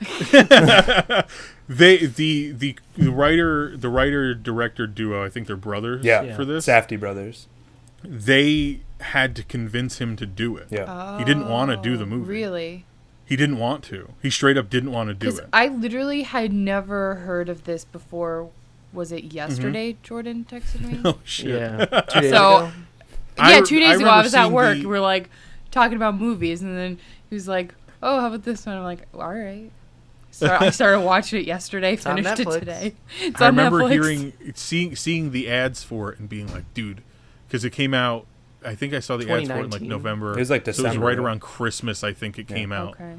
[1.70, 6.34] They the the the writer the writer director duo I think they're brothers Yeah.
[6.34, 7.46] for this Safdie brothers.
[8.02, 11.18] they had to convince him to do it Yeah.
[11.18, 12.84] he didn't want to do the oh, movie Oh, Really?
[13.24, 16.52] he didn't want to he straight up didn't want to do it I literally had
[16.52, 18.50] never heard of this before.
[18.92, 19.36] Was it mm-hmm.
[19.36, 19.96] yesterday?
[20.02, 21.00] Jordan texted me.
[21.04, 21.84] oh shit Yeah.
[22.08, 22.72] Two days So- ago.
[23.40, 24.78] I yeah, two days I ago I remember was at work.
[24.78, 25.30] the- We are like
[25.70, 26.98] talking about movies, and then
[27.30, 27.72] he was like,
[28.02, 29.70] "Oh, how about this one?" I'm like, "All right."
[30.32, 31.92] So I started watching it yesterday.
[32.04, 32.94] on Finished it today.
[33.20, 33.90] It's I on remember Netflix.
[33.92, 37.02] hearing seeing seeing the ads for it and being like dude
[37.46, 38.26] because it came out
[38.64, 40.70] I think I saw the ads for it in like November It was, like, so
[40.70, 41.18] it was right right?
[41.18, 42.56] around Christmas I think it Yeah.
[42.56, 43.14] came out Okay.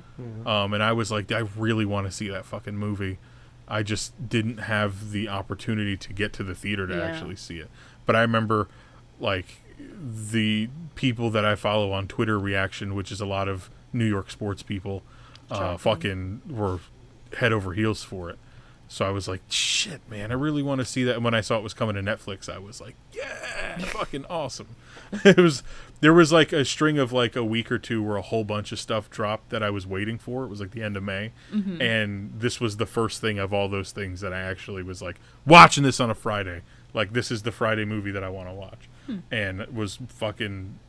[0.45, 3.19] Um, and I was like, I really want to see that fucking movie.
[3.67, 7.03] I just didn't have the opportunity to get to the theater to Yeah.
[7.03, 7.69] actually see it.
[8.05, 8.67] But I remember,
[9.19, 9.45] like,
[9.79, 14.29] the people that I follow on Twitter reaction, which is a lot of New York
[14.31, 15.03] sports people,
[15.51, 16.79] uh, fucking were
[17.37, 18.37] head over heels for it.
[18.87, 21.15] So I was like, shit, man, I really want to see that.
[21.15, 24.67] And when I saw it was coming to Netflix, I was like, yeah, fucking awesome.
[25.25, 25.63] it was
[26.01, 28.71] there was like a string of like a week or two where a whole bunch
[28.71, 30.43] of stuff dropped that I was waiting for.
[30.43, 31.81] It was like the end of May, mm-hmm.
[31.81, 35.19] and this was the first thing of all those things that I actually was like
[35.45, 36.61] watching this on a Friday.
[36.93, 39.17] Like this is the Friday movie that I want to watch, hmm.
[39.31, 40.79] and was fucking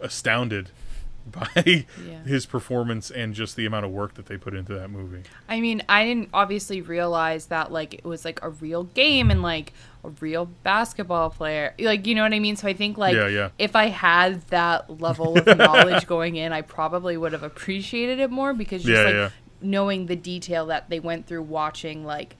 [0.00, 0.70] astounded
[1.30, 1.86] by
[2.24, 5.22] his performance and just the amount of work that they put into that movie.
[5.48, 9.42] I mean, I didn't obviously realize that like it was like a real game and
[9.42, 9.72] like
[10.04, 11.74] a real basketball player.
[11.78, 12.56] Like, you know what I mean?
[12.56, 13.48] So I think like Yeah, yeah.
[13.58, 18.30] if I had that level of knowledge going in, I probably would have appreciated it
[18.30, 19.30] more because just Yeah, like yeah.
[19.60, 22.36] knowing the detail that they went through watching like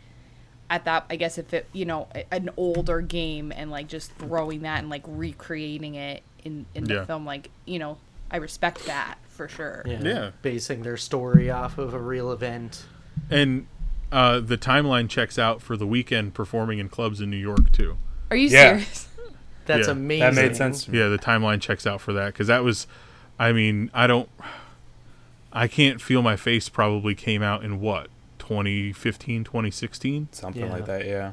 [0.71, 4.63] at that I guess if it, you know, an older game and like just throwing
[4.63, 7.05] that and like recreating it in in the Yeah.
[7.05, 7.99] film like, you know,
[8.31, 9.83] I respect that for sure.
[9.85, 10.01] Yeah.
[10.03, 10.31] Yeah.
[10.43, 12.85] Basing their story off of a real event.
[13.29, 13.67] And
[14.13, 17.97] uh, the timeline checks out for the Weeknd performing in clubs in New York too.
[18.31, 18.79] Are you Yeah.
[18.79, 19.09] serious?
[19.67, 19.93] That's Yeah.
[19.93, 20.35] amazing.
[20.35, 20.99] That made sense to me.
[20.99, 22.87] Yeah, the timeline checks out for that because that was,
[23.39, 24.29] I mean, I don't,
[25.53, 28.09] I can't feel my face probably came out in what
[28.39, 30.29] 2015, 2016.
[30.33, 30.73] Something Yeah.
[30.73, 31.33] like that, yeah.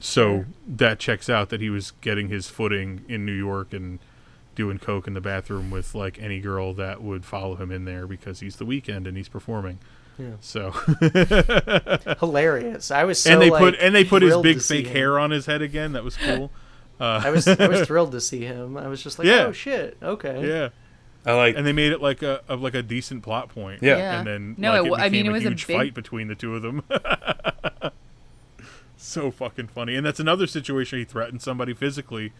[0.00, 3.98] So that checks out that he was getting his footing in New York and
[4.54, 8.06] doing coke in the bathroom with like any girl that would follow him in there
[8.06, 9.78] because he's the Weeknd and he's performing.
[10.18, 10.30] Yeah.
[10.40, 10.70] So
[12.20, 12.90] Hilarious.
[12.90, 15.30] I was so and they like, put and they put his big fake hair on
[15.30, 15.92] his head again.
[15.92, 16.50] That was cool.
[16.98, 18.76] Uh, I was I was thrilled to see him.
[18.78, 19.44] I was just like, Yeah.
[19.46, 20.46] oh shit, okay.
[20.48, 20.68] yeah,
[21.30, 23.82] I like and they made it like a of like a decent plot point.
[23.82, 23.98] Yeah.
[23.98, 24.18] Yeah.
[24.20, 25.76] and then No, like, it it I mean, became it was a a huge big-
[25.76, 26.82] fight between the two of them.
[28.96, 32.32] so fucking funny, and that's another situation he threatened somebody physically.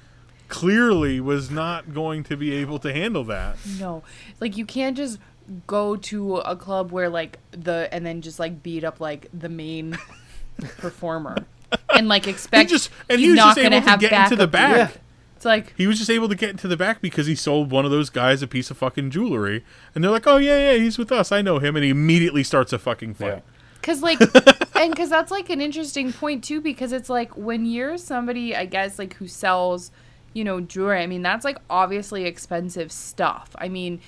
[0.49, 3.57] Clearly, was not going to be able to handle that.
[3.81, 4.05] No,
[4.41, 5.19] like you can't just
[5.67, 9.49] go to a club where like the and then just like beat up like the
[9.49, 9.97] main
[10.79, 11.37] performer
[11.95, 14.13] and like expect just- and he he's was not just gonna able to have get
[14.13, 14.93] into the backup.
[14.95, 15.03] back.
[15.37, 17.85] It's like He was just able to get into the back because he sold one
[17.85, 20.97] of those guys a piece of fucking jewelry, and they're like, "Oh yeah, yeah, he's
[20.97, 21.31] with us.
[21.31, 23.27] I know him," and he immediately starts a fucking fight.
[23.27, 23.41] Yeah.
[23.83, 24.19] Cause like,
[24.77, 26.63] and cause that's like an interesting point too.
[26.63, 29.91] Because it's like when you're somebody, I guess, like who sells,
[30.33, 31.03] you know, jewelry.
[31.03, 33.51] I mean, that's like obviously expensive stuff.
[33.59, 34.01] I mean,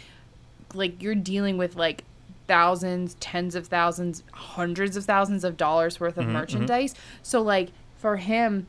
[0.74, 2.04] like you're dealing with like
[2.46, 6.94] thousands, tens of thousands, hundreds of thousands of dollars worth of merchandise.
[7.22, 8.66] So like for him,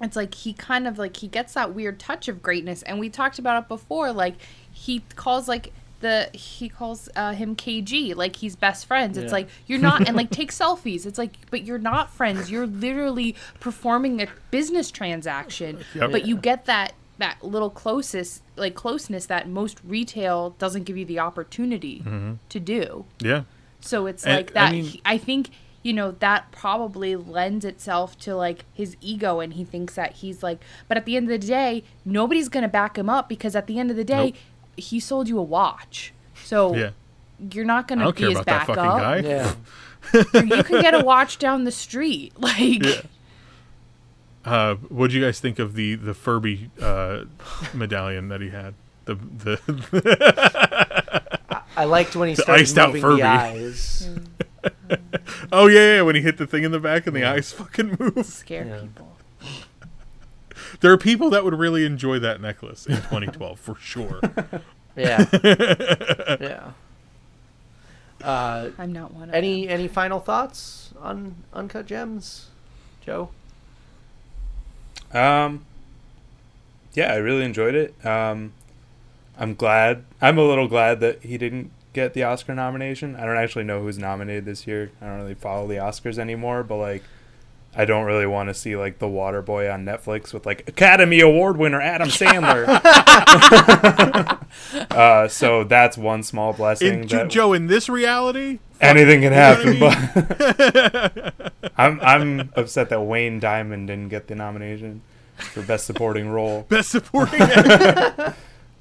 [0.00, 3.08] it's like he kind of like he gets that weird touch of greatness and we
[3.08, 4.34] talked about it before like
[4.70, 9.32] he calls like the he calls uh, him kg like he's best friends it's Yeah.
[9.38, 13.34] like you're not and like take selfies it's like but you're not friends you're literally
[13.58, 16.12] performing a business transaction Yep.
[16.12, 21.04] but you get that that little closest like closeness that most retail doesn't give you
[21.04, 22.34] the opportunity mm-hmm.
[22.48, 23.42] to do Yeah,
[23.80, 24.68] so it's And, like that.
[24.68, 25.50] I, mean- I think
[25.82, 30.42] you know that probably lends itself to like his ego, and he thinks that he's
[30.42, 30.60] like.
[30.88, 33.78] But at the end of the day, nobody's gonna back him up because at the
[33.78, 34.34] end of the day, Nope.
[34.76, 36.12] he sold you a watch.
[36.42, 36.90] So yeah.
[37.52, 39.00] you're not gonna be care his about that backup.
[39.00, 39.28] fucking guy.
[39.28, 39.54] Yeah.
[40.56, 42.32] you can get a watch down the street.
[42.38, 43.00] Like Yeah.
[44.46, 47.24] Uh, what do you guys think of the the Furby uh,
[47.74, 48.74] medallion that he had?
[49.04, 49.60] The the
[51.76, 53.16] I liked when he started iced out Furby.
[53.22, 54.08] the eyes.
[55.52, 57.96] oh yeah, yeah, when he hit the thing in the back and the eyes fucking
[58.00, 58.24] move.
[58.24, 58.80] scare Yeah.
[58.80, 59.12] people.
[60.80, 64.20] There are people that would really enjoy that necklace in 2012 for sure.
[64.98, 65.26] Yeah.
[66.40, 66.70] yeah.
[68.24, 72.46] Uh, I'm not one of any any final thoughts on Uncut Gems,
[73.04, 73.28] Joe?
[75.12, 75.64] Um,
[76.94, 78.06] yeah, I really enjoyed it.
[78.06, 78.52] Um,
[79.38, 80.04] I'm glad.
[80.20, 83.16] I'm a little glad that he didn't get the Oscar nomination.
[83.16, 84.90] I don't actually know who's nominated this year.
[85.00, 87.02] I don't really follow the Oscars anymore, but like,
[87.78, 91.20] I don't really want to see like The Water Boy on Netflix with like Academy
[91.20, 92.66] Award winner Adam Sandler.
[94.90, 97.02] uh, so that's one small blessing.
[97.02, 100.52] In, that- Joe, in this reality, anything can You know what happen.
[100.58, 105.02] But I'm I'm upset that Wayne Diamond didn't get the nomination
[105.36, 107.40] for best supporting role, best supporting.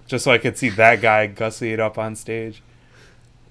[0.08, 2.64] just so I could see that guy gussy it up on stage.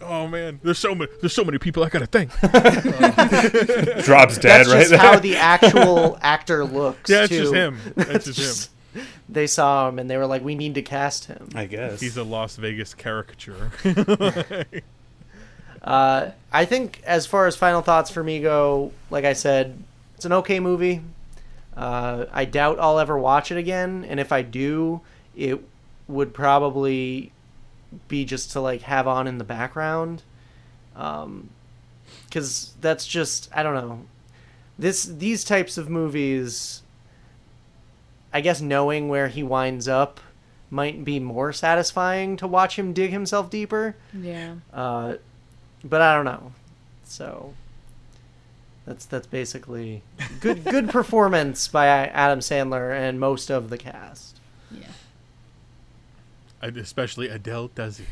[0.00, 1.10] Oh man, there's so many.
[1.20, 2.30] There's so many people I gotta thank.
[4.04, 4.98] Drops dead That's right just there.
[4.98, 7.10] how the actual actor looks.
[7.10, 7.38] Yeah, it's too.
[7.40, 7.78] just him.
[7.96, 8.70] It's It's just just- him.
[9.28, 12.16] They saw him and they were like, "We need to cast him." I guess He's
[12.16, 13.72] a Las Vegas caricature.
[15.82, 19.76] Uh, I think as far as final thoughts for me go, like I said,
[20.16, 21.02] it's an okay movie.
[21.76, 25.00] Uh, I doubt I'll ever watch it again, and if I do,
[25.36, 25.60] it
[26.08, 27.32] would probably
[28.08, 30.22] be just to like have on in the background,
[30.92, 34.06] because that's just I don't know.
[34.78, 36.82] this these types of movies
[38.34, 40.18] I guess knowing where he winds up
[40.68, 43.94] might be more satisfying to watch him dig himself deeper.
[44.12, 44.56] Yeah.
[44.72, 45.14] Uh,
[45.84, 46.52] but I don't know.
[47.04, 47.54] So
[48.84, 50.02] that's that's basically
[50.40, 54.33] good good performance by Adam Sandler and most of the cast.
[56.72, 56.80] Yeah.
[56.80, 58.04] Especially Adele Dazeem.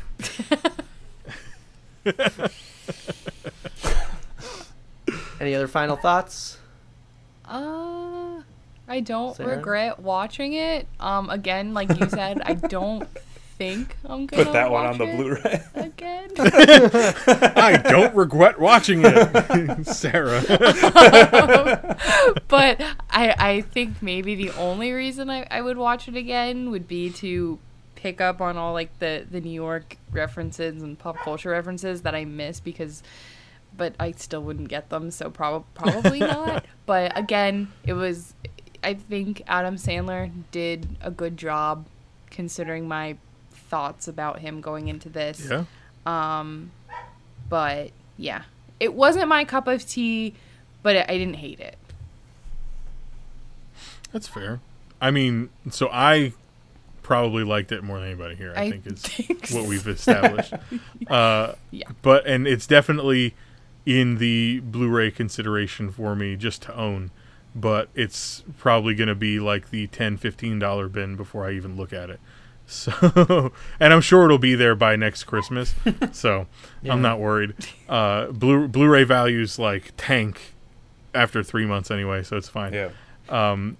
[5.39, 6.57] Any other final thoughts?
[7.45, 8.41] Uh,
[8.87, 9.57] I don't Sarah?
[9.57, 10.87] regret watching it.
[10.99, 13.07] Um, again, like you said, I don't
[13.57, 15.63] think I'm gonna Put that one on the Blu-ray.
[15.75, 16.29] again.
[17.57, 20.41] I don't regret watching it, Sarah.
[22.47, 26.87] but I I think maybe the only reason I, I would watch it again would
[26.87, 27.59] be to
[28.03, 32.13] pick up on all like the the New York references and pop culture references that
[32.13, 33.01] I miss because
[33.75, 38.33] but I still wouldn't get them so prob- probably not but again it was
[38.83, 41.85] I think Adam Sandler did a good job
[42.29, 43.15] considering my
[43.69, 45.63] thoughts about him going into this yeah.
[46.05, 46.71] um,
[47.47, 48.43] but yeah,
[48.79, 50.33] it wasn't my cup of tea,
[50.81, 51.77] but I didn't hate it.
[54.11, 54.59] That's fair.
[55.01, 56.33] I mean, so I
[57.03, 58.53] probably liked it more than anybody here.
[58.55, 59.65] I, I think is think what so.
[59.65, 60.53] we've established.
[61.07, 61.89] uh, Yeah.
[62.01, 63.35] But and it's definitely
[63.85, 67.11] in the Blu-ray consideration for me just to own.
[67.55, 71.75] But it's probably going to be like the 10 15 dollar bin before I even
[71.77, 72.19] look at it.
[72.65, 75.75] So, and I'm sure it'll be there by next Christmas.
[76.13, 76.47] so,
[76.81, 76.93] Yeah.
[76.93, 77.53] I'm not worried.
[77.89, 80.53] Uh, Blu Blu-ray values like tank
[81.13, 82.71] after three months anyway, so it's fine.
[82.73, 82.89] Yeah.
[83.27, 83.75] Um,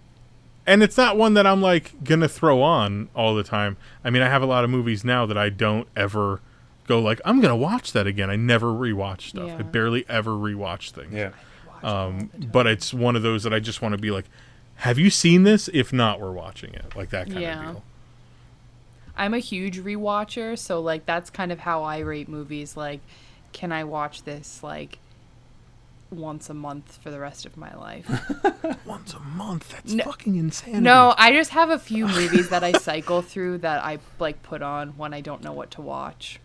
[0.66, 3.78] and it's not one that I'm like gonna throw on all the time.
[4.04, 6.42] I mean, I have a lot of movies now that I don't ever
[6.88, 8.30] go like I'm gonna watch that again.
[8.30, 9.48] I never rewatch stuff.
[9.48, 9.58] Yeah.
[9.60, 11.14] I barely ever rewatch things.
[11.14, 11.32] Yeah.
[11.84, 14.26] Um, but it's one of those that I just want to be like,
[14.78, 15.70] have you seen this?
[15.74, 16.96] If not, we're watching it.
[16.96, 17.60] Like that kind Yeah.
[17.60, 17.84] of deal.
[19.16, 22.76] I'm a huge rewatcher, so like that's kind of how I rate movies.
[22.78, 23.02] Like,
[23.52, 24.98] can I watch this like
[26.16, 28.06] once a month for the rest of my life?
[28.86, 29.70] Once a month.
[29.72, 30.82] That's No- fucking insanity.
[30.84, 34.62] no, I just have a few movies that I cycle through that I like put
[34.62, 36.40] on when I don't know what to watch.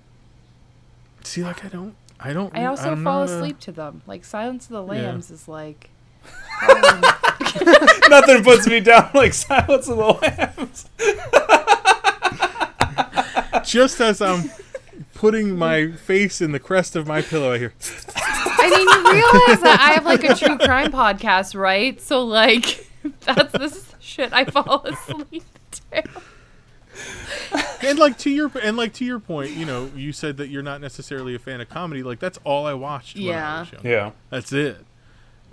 [1.24, 1.94] See, like I don't.
[2.20, 2.56] I don't.
[2.56, 4.02] I also I'm fall not a- asleep to them.
[4.06, 5.02] Like Silence of the Yeah.
[5.02, 5.90] Lambs is like
[6.60, 7.08] probably
[8.08, 10.86] Nothing puts me down like Silence of the Lambs.
[13.68, 14.50] just as I'm
[15.14, 17.72] putting my face in the crest of my pillow, I hear.
[18.58, 22.00] I mean, you realize that I have like a true crime podcast, right?
[22.00, 22.86] So like,
[23.20, 25.44] that's this the shit I fall asleep
[25.90, 26.04] to.
[27.82, 30.62] and like to your and like to your point, you know, you said that you're
[30.62, 32.02] not necessarily a fan of comedy.
[32.02, 33.16] Like that's all I watched.
[33.16, 33.60] When I Yeah.
[33.60, 33.82] was young.
[33.84, 34.10] Yeah.
[34.30, 34.84] That's it.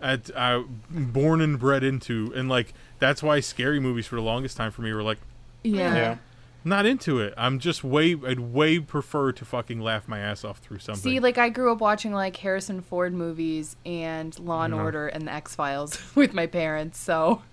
[0.02, 4.58] I, I born and bred into, and like that's why scary movies for the longest
[4.58, 5.20] time for me were like
[5.64, 5.96] Yeah.
[5.96, 6.18] Yeah.
[6.66, 7.34] Not into it.
[7.38, 11.02] I'm just way I'd way prefer to fucking laugh my ass off through something.
[11.02, 14.82] See, like I grew up watching like Harrison Ford movies and Law and No.
[14.82, 17.44] Order and the X Files with my parents, so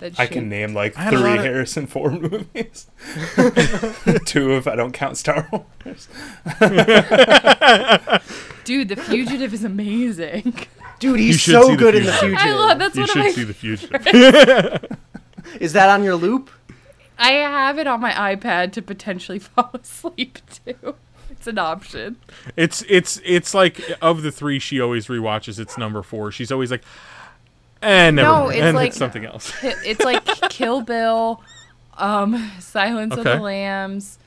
[0.00, 2.88] that I shit- can name like I had a three lot of- Harrison Ford movies.
[4.26, 6.08] Two if I don't count Star Wars.
[8.64, 10.66] Dude, The Fugitive is amazing.
[10.98, 12.40] Dude, he's so see The good in the Fugitive.
[12.40, 12.54] future.
[12.54, 13.30] I love that's you one of should my.
[13.30, 14.80] see the future.
[15.60, 16.50] Is that on your loop?
[17.18, 20.94] I have it on my iPad to potentially fall asleep to.
[21.30, 22.16] It's an option.
[22.56, 25.58] it's it's it's like of the three she always rewatches.
[25.58, 26.30] It's number four.
[26.32, 26.82] She's always like,
[27.82, 28.54] and never No, mind.
[28.56, 29.52] it's and like- it's something else.
[29.62, 31.42] It's like Kill Bill,
[31.98, 34.18] um, Silence of the Lambs.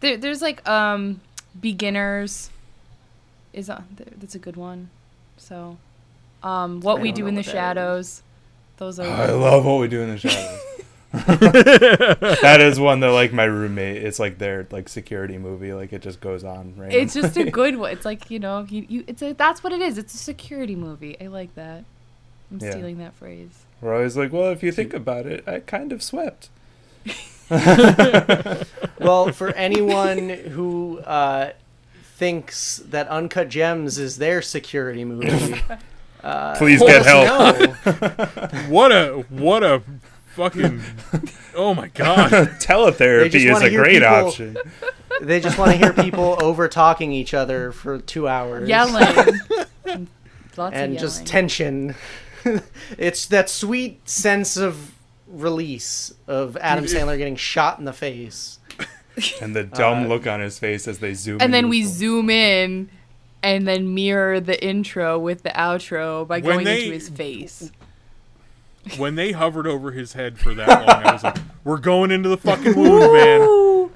[0.00, 1.20] There, there's like um,
[1.60, 2.50] Beginners.
[3.52, 3.84] Is on
[4.18, 4.90] that's a good one.
[5.36, 5.76] So,
[6.44, 7.52] um, What I We don't Do know in the what that is.
[7.52, 8.22] Shadows.
[8.76, 9.06] Those are.
[9.08, 10.60] I love what we do in the shadows.
[11.12, 14.02] that is one that like my roommate.
[14.04, 15.72] It's like their like security movie.
[15.72, 16.74] Like it just goes on.
[16.76, 16.92] Right.
[16.92, 17.90] it's just a good one.
[17.92, 19.98] It's like you know, you, you it's a that's what it is.
[19.98, 21.20] It's a security movie.
[21.20, 21.84] I like that.
[22.52, 22.70] I'm Yeah.
[22.70, 23.64] stealing that phrase.
[23.80, 26.48] We're always like, well, if you think about it, I kind of swept.
[27.50, 31.52] Well, for anyone who uh,
[32.14, 35.60] thinks that Uncut Gems is their security movie,
[36.22, 37.74] uh, Please get help.
[38.68, 39.82] What a what a
[40.34, 40.80] fucking
[41.54, 42.30] oh my god.
[42.60, 44.56] Teletherapy is a great people- option.
[45.22, 48.66] They just want to hear people over talking each other for two hours.
[48.68, 49.38] Yelling.
[50.56, 51.94] Lots and of just tension.
[52.96, 54.94] it's that sweet sense of
[55.26, 58.60] release of Adam Sandler getting shot in the face.
[59.42, 61.38] And the dumb Uh, look on his face as they zoom.
[61.42, 62.88] and then we his- zoom in
[63.42, 67.70] and then mirror the intro with the outro by When going they- into his face.
[68.98, 72.28] When they hovered over his head for that long, I was like, "We're going into
[72.28, 73.40] the fucking wound, man.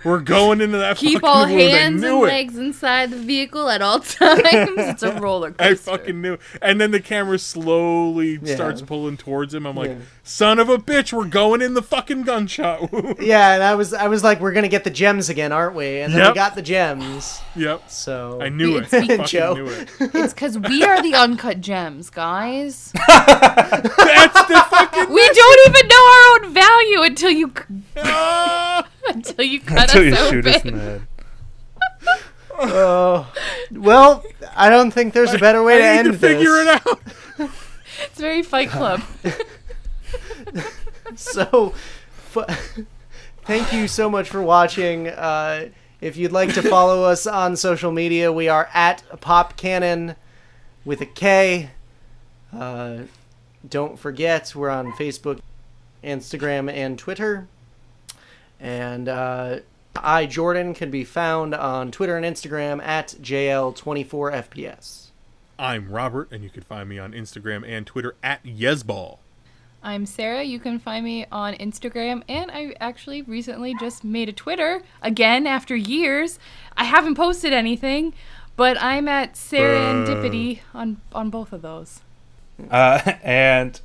[0.05, 0.11] Woo!
[0.11, 2.16] We're going into that Keep all wound." Hands and it.
[2.16, 4.42] legs inside the vehicle at all times.
[4.76, 5.90] it's a roller coaster.
[5.90, 6.38] I fucking knew.
[6.62, 8.55] And then the camera slowly Yeah.
[8.55, 9.66] starts pulling towards him.
[9.66, 9.96] I'm like, Yeah.
[10.22, 13.92] "Son of a bitch, we're going in the fucking gunshot wound." Yeah, and I was
[13.94, 16.00] I was like, we're gonna get the gems again, aren't we?
[16.00, 17.40] And then we got the gems.
[17.57, 17.90] yep.
[17.90, 18.92] So I knew it.
[18.92, 19.55] It's- I Joe.
[19.55, 19.88] knew it.
[20.00, 22.92] It's because we are the uncut gems, guys.
[23.09, 25.12] That's the fucking.
[25.12, 27.52] We don't even know our own value until you
[27.96, 28.86] Ah!
[29.14, 31.02] until you cut Until you us shoot us in the head.
[32.57, 33.32] Oh,
[33.72, 34.22] well,
[34.55, 36.76] I don't think there's a better way to I need end to figure this.
[36.76, 37.00] it out.
[38.05, 39.02] It's very Fight Club.
[41.16, 41.74] So,
[42.34, 42.84] f-
[43.44, 45.09] thank you so much for watching.
[45.09, 45.68] Uh,
[46.00, 50.16] if you'd like to follow us on social media, we are at Pop Cannon
[50.84, 51.70] with a K.
[52.52, 53.02] Uh,
[53.68, 55.40] don't forget, we're on Facebook,
[56.02, 57.46] Instagram, and Twitter.
[58.65, 59.59] And uh,
[59.95, 65.09] I, Jordan, can be found on Twitter and Instagram at JL24FPS.
[65.59, 69.19] I'm Robert, and you can find me on Instagram and Twitter at Yesball.
[69.83, 70.43] I'm Sarah.
[70.45, 75.47] You can find me on Instagram, and I actually recently just made a Twitter again
[75.47, 76.39] after years.
[76.75, 78.15] I haven't posted anything,
[78.57, 82.01] but I'm at Serendipity on on both of those.
[82.71, 83.79] Uh, and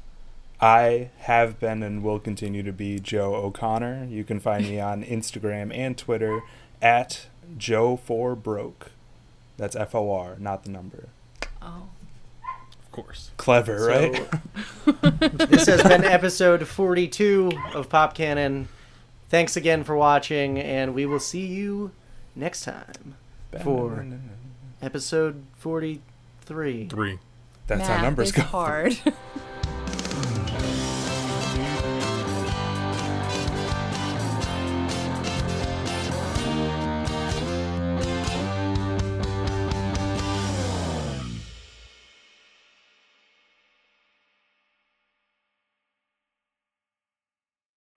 [0.61, 4.07] I have been and will continue to be Joe O'Connor.
[4.09, 6.41] You can find me on Instagram and Twitter
[6.81, 8.87] at Joe4Broke.
[9.57, 11.09] That's F O R, not the number.
[11.61, 11.89] Oh.
[12.81, 13.31] Of course.
[13.37, 14.29] Clever, right?
[15.49, 18.67] This has been episode 42 of Pop Cannon.
[19.29, 21.91] Thanks again for watching, and we will see you
[22.35, 23.15] next time
[23.61, 24.05] for
[24.81, 26.87] episode 43.
[26.87, 27.19] Three.
[27.67, 28.41] That's Math how numbers is go.
[28.43, 28.97] hard.